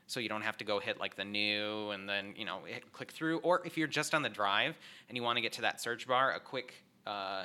so 0.06 0.20
you 0.20 0.28
don't 0.28 0.42
have 0.42 0.56
to 0.58 0.64
go 0.64 0.78
hit 0.78 1.00
like 1.00 1.16
the 1.16 1.24
new 1.24 1.90
and 1.90 2.08
then 2.08 2.34
you 2.36 2.44
know 2.44 2.60
hit, 2.66 2.92
click 2.92 3.10
through 3.10 3.38
or 3.38 3.60
if 3.64 3.76
you're 3.76 3.88
just 3.88 4.14
on 4.14 4.22
the 4.22 4.28
drive 4.28 4.74
and 5.08 5.16
you 5.16 5.22
want 5.22 5.36
to 5.36 5.42
get 5.42 5.52
to 5.52 5.62
that 5.62 5.80
search 5.80 6.06
bar 6.06 6.32
a 6.32 6.40
quick 6.40 6.74
uh, 7.06 7.44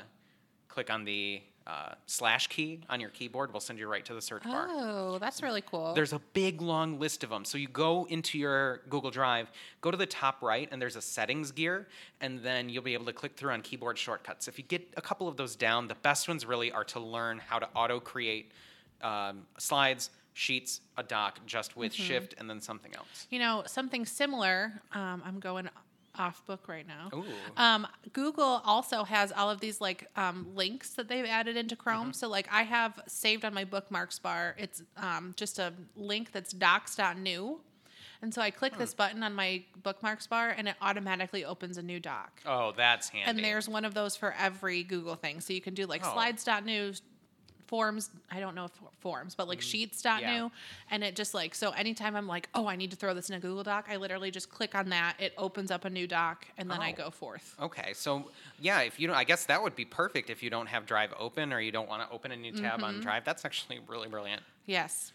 click 0.68 0.90
on 0.90 1.04
the 1.04 1.42
uh, 1.70 1.94
slash 2.08 2.48
key 2.48 2.80
on 2.90 3.00
your 3.00 3.12
keyboard 3.12 3.54
will 3.54 3.60
send 3.60 3.78
you 3.78 3.88
right 3.88 4.04
to 4.06 4.14
the 4.16 4.22
search 4.22 4.44
bar 4.44 4.68
Oh, 4.70 5.18
that's 5.20 5.44
really 5.44 5.62
cool. 5.62 5.94
there's 5.94 6.14
a 6.14 6.22
big 6.34 6.62
long 6.62 7.00
list 7.00 7.24
of 7.24 7.30
them. 7.30 7.46
So 7.46 7.58
you 7.60 7.68
go 7.68 8.08
into 8.10 8.40
your 8.40 8.82
Google 8.90 9.12
Drive, 9.12 9.52
go 9.82 9.92
to 9.92 9.98
the 9.98 10.06
top 10.08 10.42
right, 10.42 10.68
and 10.72 10.82
there's 10.82 10.96
a 10.96 11.02
settings 11.02 11.52
gear, 11.52 11.88
and 12.22 12.40
then 12.40 12.70
you'll 12.70 12.82
be 12.84 12.94
able 12.96 13.06
to 13.06 13.14
click 13.14 13.36
through 13.38 13.52
on 13.52 13.62
keyboard 13.62 13.98
shortcuts. 13.98 14.48
If 14.48 14.58
you 14.58 14.64
get 14.64 14.82
a 14.98 15.02
couple 15.02 15.28
of 15.28 15.38
those 15.38 15.56
down, 15.56 15.88
the 15.88 15.96
best 15.96 16.28
ones 16.28 16.46
really 16.46 16.72
are 16.72 16.86
to 16.86 17.00
learn 17.00 17.40
how 17.40 17.60
to 17.60 17.68
auto 17.76 18.00
create 18.00 18.52
um, 19.02 19.46
slides, 19.58 20.10
sheets, 20.34 20.82
a 20.98 21.04
doc 21.04 21.40
just 21.46 21.76
with 21.78 21.94
Shift 21.94 22.34
and 22.40 22.50
then 22.50 22.62
something 22.62 22.96
else. 22.96 23.28
you 23.30 23.40
know, 23.40 23.64
something 23.68 24.06
similar. 24.06 24.82
Um, 24.94 25.22
I'm 25.26 25.40
going 25.40 25.70
off 26.20 26.46
book 26.46 26.68
right 26.68 26.86
now. 26.88 27.10
Um, 27.58 27.88
Google 28.14 28.62
also 28.66 29.04
has 29.04 29.32
all 29.32 29.50
of 29.50 29.60
these 29.62 29.80
like 29.82 30.06
um, 30.16 30.48
links 30.54 30.92
that 30.92 31.08
they've 31.08 31.26
added 31.26 31.56
into 31.58 31.76
Chrome. 31.76 32.08
Mm-hmm. 32.08 32.12
So 32.12 32.28
like 32.30 32.48
I 32.52 32.64
have 32.64 33.00
saved 33.08 33.46
on 33.46 33.54
my 33.54 33.64
bookmarks 33.64 34.20
bar. 34.20 34.56
It's 34.60 34.84
um, 34.98 35.34
just 35.38 35.58
a 35.60 35.74
link 35.96 36.32
that's 36.32 36.52
docs.new. 36.52 37.62
And 38.22 38.34
so 38.34 38.42
I 38.42 38.52
click 38.52 38.74
Hmm. 38.74 38.80
this 38.80 38.94
button 38.94 39.24
on 39.24 39.34
my 39.34 39.64
bookmarks 39.82 40.28
bar 40.28 40.50
and 40.50 40.68
it 40.68 40.76
automatically 40.82 41.46
opens 41.46 41.78
a 41.78 41.82
new 41.82 42.02
doc. 42.02 42.42
Oh, 42.46 42.74
that's 42.76 43.08
handy. 43.08 43.30
And 43.30 43.40
there's 43.40 43.70
one 43.70 43.86
of 43.86 43.94
those 43.94 44.18
for 44.18 44.34
every 44.38 44.84
Google 44.84 45.16
thing. 45.16 45.40
So 45.40 45.54
you 45.54 45.62
can 45.62 45.74
do 45.74 45.86
like 45.86 46.02
Oh. 46.06 46.12
slides.new, 46.14 46.94
forms, 47.70 48.10
I 48.32 48.40
don't 48.40 48.56
know 48.56 48.66
if 48.66 48.72
forms, 49.00 49.36
but 49.36 49.48
like 49.48 49.62
sheets.new. 49.62 50.10
Mm, 50.10 50.22
yeah. 50.22 50.48
And 50.90 51.04
it 51.04 51.16
just 51.16 51.36
like, 51.36 51.54
so 51.54 51.70
anytime 51.70 52.16
I'm 52.16 52.26
like, 52.28 52.50
oh, 52.56 52.68
I 52.68 52.76
need 52.76 52.90
to 52.90 52.98
throw 52.98 53.14
this 53.14 53.30
in 53.30 53.36
a 53.36 53.40
Google 53.40 53.62
Doc, 53.64 53.86
I 53.90 53.98
literally 53.98 54.32
just 54.32 54.50
click 54.50 54.74
on 54.74 54.90
that. 54.90 55.16
It 55.20 55.34
opens 55.38 55.70
up 55.70 55.86
a 55.86 55.90
new 55.90 56.08
doc 56.08 56.48
and 56.58 56.70
then 56.70 56.82
I 56.82 56.92
Oh. 56.92 56.96
go 56.96 57.10
forth. 57.12 57.56
Okay, 57.62 57.94
so 57.94 58.32
yeah, 58.60 58.82
if 58.82 59.00
you 59.00 59.06
don't, 59.08 59.16
I 59.16 59.24
guess 59.24 59.46
that 59.46 59.62
would 59.62 59.76
be 59.76 59.86
perfect 59.86 60.32
if 60.32 60.42
you 60.42 60.50
don't 60.50 60.66
have 60.68 60.88
Drive 60.88 61.14
open 61.20 61.54
or 61.54 61.62
you 61.62 61.72
don't 61.72 61.88
want 61.88 62.02
to 62.08 62.14
open 62.14 62.32
a 62.32 62.36
new 62.36 62.52
tab 62.52 62.78
Mm-hmm. 62.78 62.84
on 62.84 63.00
Drive. 63.02 63.24
That's 63.24 63.46
actually 63.46 63.80
really 63.88 64.10
brilliant. 64.10 64.42
Yes. 64.66 65.14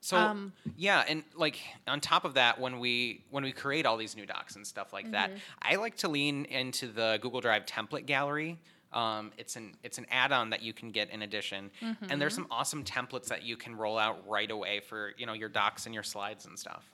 So 0.00 0.16
Um, 0.16 0.52
yeah, 0.76 1.04
and 1.08 1.24
like 1.36 1.58
on 1.88 2.00
top 2.00 2.24
of 2.24 2.34
that, 2.34 2.60
when 2.60 2.78
we 2.78 3.24
when 3.30 3.42
we 3.44 3.52
create 3.52 3.86
all 3.86 3.96
these 3.96 4.16
new 4.16 4.26
docs 4.26 4.54
and 4.56 4.64
stuff 4.66 4.92
like 4.92 5.10
that, 5.12 5.30
Mm-hmm. 5.30 5.38
I 5.62 5.74
like 5.76 5.96
to 5.98 6.08
lean 6.08 6.44
into 6.46 6.86
the 6.86 7.18
Google 7.22 7.40
Drive 7.40 7.66
template 7.66 8.06
gallery. 8.06 8.58
Um, 8.92 9.32
it's 9.38 9.56
an 9.56 9.74
it's 9.82 9.98
an 9.98 10.06
add-on 10.10 10.50
that 10.50 10.62
you 10.62 10.72
can 10.72 10.90
get 10.90 11.10
in 11.10 11.22
addition, 11.22 11.70
and 11.80 12.20
there's 12.20 12.34
Mm-hmm. 12.34 12.42
some 12.42 12.46
awesome 12.50 12.84
templates 12.84 13.26
that 13.26 13.42
you 13.42 13.56
can 13.56 13.74
roll 13.76 13.98
out 13.98 14.28
right 14.28 14.50
away 14.50 14.80
for 14.80 15.12
you 15.16 15.26
know 15.26 15.32
your 15.32 15.48
docs 15.48 15.86
and 15.86 15.94
your 15.94 16.02
slides 16.04 16.46
and 16.46 16.58
stuff. 16.58 16.84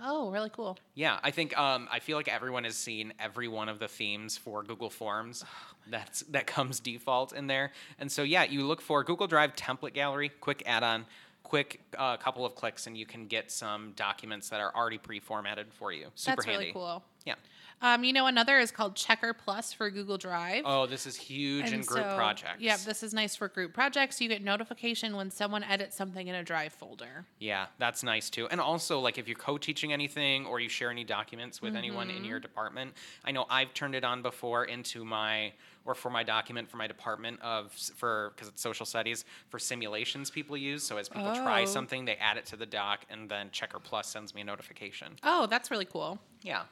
Oh, 0.00 0.30
really 0.30 0.50
cool. 0.50 0.78
Yeah, 0.94 1.18
I 1.24 1.32
think 1.32 1.58
um, 1.58 1.88
I 1.90 1.98
feel 1.98 2.16
like 2.16 2.28
everyone 2.28 2.62
has 2.64 2.76
seen 2.76 3.12
every 3.18 3.48
one 3.48 3.68
of 3.68 3.80
the 3.80 3.88
themes 3.88 4.36
for 4.36 4.62
Google 4.62 4.90
Forms. 4.90 5.44
That's 5.90 6.20
that 6.30 6.46
comes 6.46 6.78
default 6.80 7.32
in 7.32 7.46
there, 7.48 7.72
and 7.98 8.10
so 8.12 8.22
yeah, 8.22 8.44
you 8.44 8.64
look 8.64 8.80
for 8.80 9.02
Google 9.02 9.26
Drive 9.26 9.56
template 9.56 9.94
gallery, 9.94 10.28
quick 10.28 10.62
add-on, 10.66 11.06
quick 11.42 11.80
uh, 11.96 12.16
couple 12.18 12.44
of 12.46 12.54
clicks, 12.54 12.86
and 12.86 12.96
you 12.96 13.06
can 13.06 13.26
get 13.26 13.50
some 13.50 13.92
documents 13.96 14.50
that 14.50 14.60
are 14.60 14.72
already 14.76 14.98
pre-formatted 14.98 15.72
for 15.72 15.90
you. 15.92 16.06
Super 16.14 16.36
That's 16.36 16.44
handy. 16.46 16.58
really 16.66 16.72
cool. 16.72 17.02
Yeah. 17.24 17.34
Um, 17.80 18.02
you 18.02 18.12
know, 18.12 18.26
another 18.26 18.58
is 18.58 18.70
called 18.70 18.96
Checker 18.96 19.32
Plus 19.32 19.72
for 19.72 19.88
Google 19.90 20.18
Drive. 20.18 20.62
Oh, 20.66 20.86
this 20.86 21.06
is 21.06 21.16
huge 21.16 21.68
in 21.68 21.74
And 21.74 21.86
group 21.86 22.04
so- 22.04 22.16
projects. 22.16 22.60
Yep, 22.60 22.80
this 22.80 23.02
is 23.02 23.14
nice 23.14 23.36
for 23.36 23.46
group 23.48 23.72
projects. 23.72 24.20
You 24.20 24.28
get 24.28 24.42
notification 24.42 25.14
when 25.16 25.30
someone 25.30 25.62
edits 25.62 25.96
something 25.96 26.26
in 26.26 26.34
a 26.34 26.42
Drive 26.42 26.72
folder. 26.72 27.24
Yeah, 27.38 27.66
that's 27.78 28.02
nice 28.02 28.30
too. 28.30 28.48
And 28.48 28.60
also, 28.60 28.98
like, 28.98 29.16
if 29.18 29.28
you're 29.28 29.36
co-teaching 29.36 29.92
anything 29.92 30.44
or 30.46 30.58
you 30.60 30.68
share 30.68 30.90
any 30.90 31.04
documents 31.04 31.62
with 31.62 31.76
anyone 31.76 32.10
in 32.10 32.16
Mm-hmm. 32.16 32.24
your 32.24 32.40
department, 32.40 32.94
I 33.24 33.30
know 33.30 33.46
I've 33.48 33.72
turned 33.74 33.94
it 33.94 34.02
on 34.04 34.22
before 34.22 34.64
into 34.64 35.04
my 35.04 35.52
or 35.84 35.94
for 35.94 36.10
my 36.10 36.22
document 36.22 36.68
for 36.68 36.76
my 36.76 36.86
department 36.86 37.40
of 37.40 37.72
for 37.72 38.32
because 38.34 38.48
it's 38.48 38.60
social 38.60 38.84
studies 38.84 39.24
for 39.48 39.58
simulations 39.58 40.30
people 40.30 40.56
use. 40.56 40.82
So 40.82 40.96
as 40.98 41.08
people 41.08 41.32
try 41.34 41.62
Oh. 41.62 41.64
something, 41.66 42.04
they 42.04 42.16
add 42.16 42.36
it 42.36 42.44
to 42.46 42.56
the 42.56 42.66
doc, 42.66 43.04
and 43.08 43.28
then 43.30 43.50
Checker 43.52 43.78
Plus 43.78 44.06
sends 44.08 44.34
me 44.34 44.42
a 44.42 44.44
notification. 44.44 45.14
Oh, 45.22 45.46
that's 45.46 45.70
really 45.70 45.86
cool. 45.86 46.18
Yeah. 46.42 46.64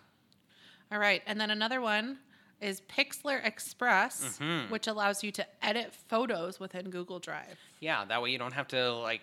All 0.93 0.99
right, 0.99 1.23
and 1.27 1.41
then 1.41 1.51
another 1.51 1.81
one 1.81 2.19
is 2.61 2.81
Pixlr 2.83 3.45
Express, 3.45 4.39
Mm-hmm. 4.41 4.71
which 4.73 4.87
allows 4.87 5.23
you 5.25 5.31
to 5.33 5.47
edit 5.63 5.93
photos 6.09 6.59
within 6.61 6.89
Google 6.91 7.19
Drive. 7.19 7.59
Yeah, 7.81 8.05
that 8.07 8.23
way 8.23 8.31
you 8.31 8.39
don't 8.39 8.55
have 8.55 8.69
to 8.69 8.93
like 8.95 9.21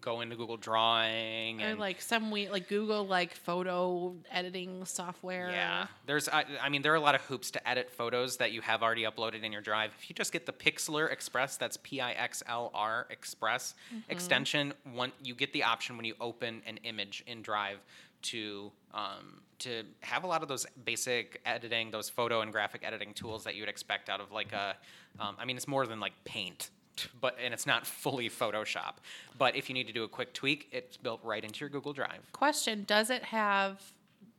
go 0.00 0.20
into 0.20 0.34
Google 0.34 0.56
Drawing 0.56 1.62
Or 1.62 1.66
and 1.66 1.78
like 1.78 2.00
some 2.00 2.30
we 2.32 2.48
like 2.48 2.68
Google 2.68 3.06
like 3.06 3.34
photo 3.34 4.14
editing 4.30 4.84
software. 4.84 5.50
Yeah, 5.50 5.86
there's. 6.06 6.28
I, 6.28 6.44
I 6.60 6.68
mean, 6.68 6.82
there 6.82 6.92
are 6.92 6.96
a 6.96 7.00
lot 7.00 7.14
of 7.14 7.20
hoops 7.22 7.50
to 7.52 7.68
edit 7.68 7.90
photos 7.90 8.36
that 8.38 8.52
you 8.52 8.60
have 8.62 8.82
already 8.82 9.02
uploaded 9.04 9.42
in 9.42 9.50
your 9.52 9.60
drive. 9.60 9.92
If 9.98 10.08
you 10.10 10.14
just 10.14 10.32
get 10.32 10.46
the 10.46 10.52
Pixlr 10.52 11.10
Express, 11.12 11.56
that's 11.56 11.78
P-I-X-L-R 11.82 13.06
Express 13.10 13.74
extension. 14.08 14.72
One, 14.92 15.12
you 15.22 15.34
get 15.34 15.52
the 15.52 15.64
option 15.64 15.96
when 15.96 16.04
you 16.06 16.14
open 16.20 16.62
an 16.66 16.78
image 16.84 17.22
in 17.26 17.42
Drive 17.42 17.78
to 18.22 18.72
um, 18.92 19.40
to 19.60 19.84
have 20.00 20.24
a 20.24 20.26
lot 20.26 20.42
of 20.42 20.48
those 20.48 20.66
basic 20.84 21.40
editing, 21.46 21.90
those 21.90 22.08
photo 22.08 22.40
and 22.40 22.52
graphic 22.52 22.82
editing 22.84 23.14
tools 23.14 23.44
that 23.44 23.54
you 23.54 23.62
would 23.62 23.68
expect 23.68 24.08
out 24.08 24.20
of 24.20 24.32
like 24.32 24.52
a. 24.52 24.76
Um, 25.20 25.36
I 25.38 25.44
mean, 25.44 25.56
it's 25.56 25.68
more 25.68 25.86
than 25.86 26.00
like 26.00 26.12
Paint. 26.24 26.70
But 27.20 27.38
and 27.42 27.54
it's 27.54 27.66
not 27.66 27.86
fully 27.86 28.28
Photoshop. 28.28 28.96
But 29.38 29.56
if 29.56 29.70
you 29.70 29.74
need 29.74 29.86
to 29.86 29.94
do 29.94 30.04
a 30.04 30.08
quick 30.08 30.34
tweak, 30.34 30.68
it's 30.72 30.98
built 30.98 31.20
right 31.24 31.42
into 31.42 31.60
your 31.60 31.70
Google 31.70 31.94
Drive. 31.94 32.30
Question: 32.32 32.84
Does 32.84 33.08
it 33.08 33.24
have 33.24 33.80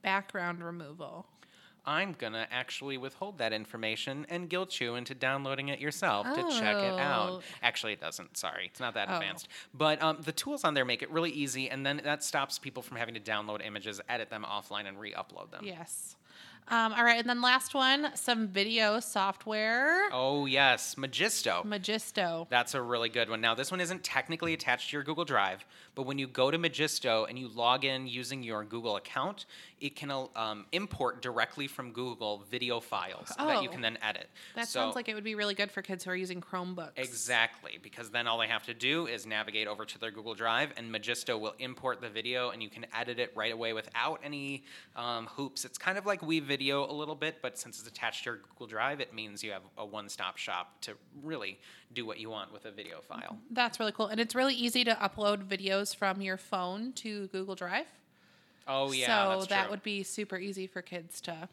background 0.04 0.64
removal? 0.64 1.26
I'm 1.86 2.14
gonna 2.14 2.48
actually 2.52 2.98
withhold 2.98 3.38
that 3.40 3.52
information 3.54 4.26
and 4.30 4.50
guilt 4.50 4.80
you 4.80 4.96
into 4.96 5.14
downloading 5.14 5.68
it 5.68 5.80
yourself 5.80 6.26
to 6.34 6.42
check 6.60 6.78
it 6.78 6.94
Oh. 6.94 6.98
out. 7.00 7.44
Actually, 7.62 7.94
it 7.94 8.00
doesn't. 8.00 8.38
Sorry, 8.38 8.68
it's 8.68 8.80
not 8.80 8.94
that 8.94 9.10
Oh. 9.10 9.16
advanced. 9.16 9.48
But 9.74 10.02
um, 10.02 10.22
the 10.22 10.32
tools 10.32 10.64
on 10.64 10.74
there 10.74 10.86
make 10.86 11.02
it 11.02 11.10
really 11.12 11.32
easy, 11.32 11.70
and 11.70 11.86
then 11.86 12.02
that 12.04 12.24
stops 12.24 12.58
people 12.60 12.82
from 12.84 12.98
having 12.98 13.14
to 13.16 13.20
download 13.20 13.66
images, 13.66 14.00
edit 14.08 14.30
them 14.30 14.46
offline, 14.50 14.88
and 14.88 15.00
re-upload 15.00 15.52
them. 15.52 15.66
Yes. 15.66 16.16
Um, 16.70 16.94
all 16.94 17.04
right, 17.04 17.20
and 17.20 17.30
then 17.30 17.42
last 17.42 17.74
one, 17.76 18.10
some 18.16 18.48
video 18.48 19.00
software. 19.00 20.10
Oh 20.12 20.46
yes, 20.46 20.96
Magisto. 20.96 21.66
Magisto. 21.66 22.48
That's 22.50 22.74
a 22.74 22.82
really 22.82 23.10
good 23.10 23.30
one. 23.30 23.42
Now, 23.42 23.54
this 23.54 23.70
one 23.72 23.82
isn't 23.82 24.04
technically 24.04 24.54
attached 24.54 24.90
to 24.92 24.96
your 24.98 25.04
Google 25.04 25.26
Drive, 25.26 25.66
but 25.96 26.04
when 26.04 26.18
you 26.18 26.26
go 26.28 26.50
to 26.52 26.58
Magisto 26.58 27.28
and 27.30 27.38
you 27.38 27.50
log 27.50 27.84
in 27.84 28.08
using 28.08 28.44
your 28.44 28.64
Google 28.64 28.96
account, 28.96 29.46
it 29.82 29.96
can 29.96 30.10
um, 30.36 30.66
import 30.72 31.22
directly 31.22 31.68
from 31.68 31.92
Google 31.92 32.44
video 32.50 32.80
files 32.80 33.32
that 33.38 33.62
you 33.62 33.70
Oh. 33.70 33.72
can 33.72 33.82
then 33.82 33.98
edit. 34.02 34.30
That 34.56 34.68
So- 34.68 34.80
sounds 34.80 34.96
like 34.96 35.10
it 35.10 35.16
would 35.16 35.24
be 35.24 35.36
really 35.36 35.54
good 35.56 35.72
for 35.72 35.82
kids 35.82 36.04
who 36.06 36.12
are 36.12 36.16
using 36.16 36.40
Chromebooks. 36.42 36.92
Exactly, 36.96 37.78
because 37.84 38.10
then 38.10 38.26
all 38.28 38.38
they 38.40 38.48
have 38.48 38.64
to 38.68 38.74
do 38.74 39.08
is 39.08 39.26
navigate 39.26 39.68
over 39.68 39.86
to 39.86 40.00
their 40.00 40.12
Google 40.12 40.34
Drive, 40.36 40.72
and 40.78 40.90
Magisto 40.94 41.40
will 41.40 41.56
import 41.60 42.00
the 42.02 42.10
video, 42.10 42.50
and 42.52 42.64
you 42.64 42.70
can 42.70 42.86
edit 42.94 43.20
it 43.20 43.32
right 43.36 43.52
away 43.52 43.74
without 43.74 44.22
any 44.24 44.64
um, 44.96 45.28
hoops. 45.28 45.66
It's 45.66 45.78
kind 45.78 45.98
of 45.98 46.06
like 46.06 46.22
WeVideo 46.58 46.90
a 46.90 46.94
little 46.94 47.16
bit, 47.16 47.38
but 47.42 47.58
since 47.58 47.80
it's 47.80 47.88
attached 47.88 48.24
to 48.24 48.32
your 48.32 48.40
Google 48.50 48.68
Drive, 48.68 49.00
it 49.00 49.14
means 49.14 49.44
you 49.44 49.52
have 49.52 49.64
a 49.78 49.86
one-stop 49.86 50.38
shop 50.38 50.82
to 50.82 50.94
really 51.22 51.60
do 51.94 52.06
what 52.06 52.20
you 52.20 52.30
want 52.30 52.52
with 52.54 52.66
a 52.66 52.72
video 52.72 53.02
file. 53.02 53.38
That's 53.52 53.80
really 53.80 53.92
cool. 53.92 54.08
And 54.08 54.20
it's 54.20 54.36
really 54.36 54.56
easy 54.56 54.84
to 54.84 54.94
upload 54.96 55.46
videos 55.46 55.96
from 55.96 56.22
your 56.22 56.38
phone 56.38 56.94
to 56.94 57.28
Google 57.28 57.56
Drive. 57.56 57.88
Oh 58.68 58.92
yeah, 58.94 59.40
so 59.40 59.46
that 59.48 59.70
would 59.70 59.84
be 59.84 60.04
super 60.04 60.38
easy 60.38 60.68
for 60.68 60.82
kids 60.82 61.20
to 61.22 61.50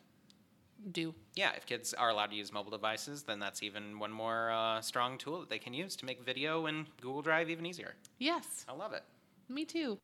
do. 0.93 1.13
yeah. 1.35 1.51
If 1.57 1.67
kids 1.67 1.93
are 1.93 2.09
allowed 2.11 2.31
to 2.31 2.37
use 2.37 2.53
mobile 2.53 2.71
devices, 2.71 3.25
then 3.25 3.41
that's 3.41 3.63
even 3.63 3.99
one 3.99 4.13
more 4.13 4.51
uh, 4.53 4.81
strong 4.81 5.19
tool 5.19 5.41
that 5.41 5.51
they 5.51 5.59
can 5.59 5.75
use 5.75 5.97
to 5.97 6.05
make 6.07 6.25
video 6.25 6.67
and 6.67 6.87
Google 7.01 7.21
Drive 7.23 7.51
even 7.51 7.67
easier. 7.67 7.95
Yes, 8.19 8.65
I 8.69 8.73
love 8.75 8.93
it. 8.93 9.03
me 9.49 9.65
too. 9.65 9.99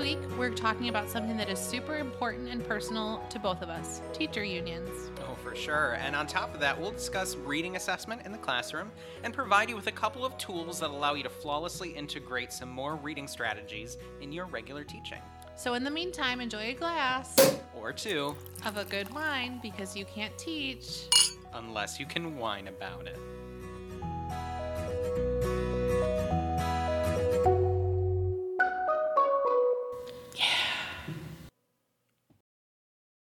Week, 0.00 0.18
we're 0.38 0.50
talking 0.54 0.88
about 0.88 1.08
something 1.10 1.36
that 1.36 1.50
is 1.50 1.58
super 1.58 1.98
important 1.98 2.48
and 2.48 2.66
personal 2.66 3.22
to 3.28 3.38
both 3.38 3.60
of 3.60 3.68
us 3.68 4.00
teacher 4.14 4.42
unions. 4.42 4.88
Oh, 5.20 5.34
for 5.44 5.54
sure. 5.54 5.92
And 6.00 6.16
on 6.16 6.26
top 6.26 6.54
of 6.54 6.60
that, 6.60 6.80
we'll 6.80 6.92
discuss 6.92 7.36
reading 7.36 7.76
assessment 7.76 8.22
in 8.24 8.32
the 8.32 8.38
classroom 8.38 8.90
and 9.22 9.34
provide 9.34 9.68
you 9.68 9.76
with 9.76 9.88
a 9.88 9.92
couple 9.92 10.24
of 10.24 10.36
tools 10.38 10.80
that 10.80 10.90
allow 10.90 11.14
you 11.14 11.22
to 11.22 11.28
flawlessly 11.28 11.90
integrate 11.90 12.52
some 12.52 12.70
more 12.70 12.96
reading 12.96 13.28
strategies 13.28 13.98
in 14.22 14.32
your 14.32 14.46
regular 14.46 14.84
teaching. 14.84 15.20
So, 15.56 15.74
in 15.74 15.84
the 15.84 15.90
meantime, 15.90 16.40
enjoy 16.40 16.70
a 16.70 16.74
glass 16.74 17.36
Or 17.74 17.92
two, 17.92 18.34
of 18.64 18.78
a 18.78 18.84
good 18.86 19.12
wine 19.14 19.60
because 19.62 19.94
you 19.94 20.06
can't 20.06 20.36
teach. 20.38 21.04
unless 21.52 22.00
you 22.00 22.06
can 22.06 22.38
whine 22.38 22.68
about 22.68 23.06
it. 23.06 23.18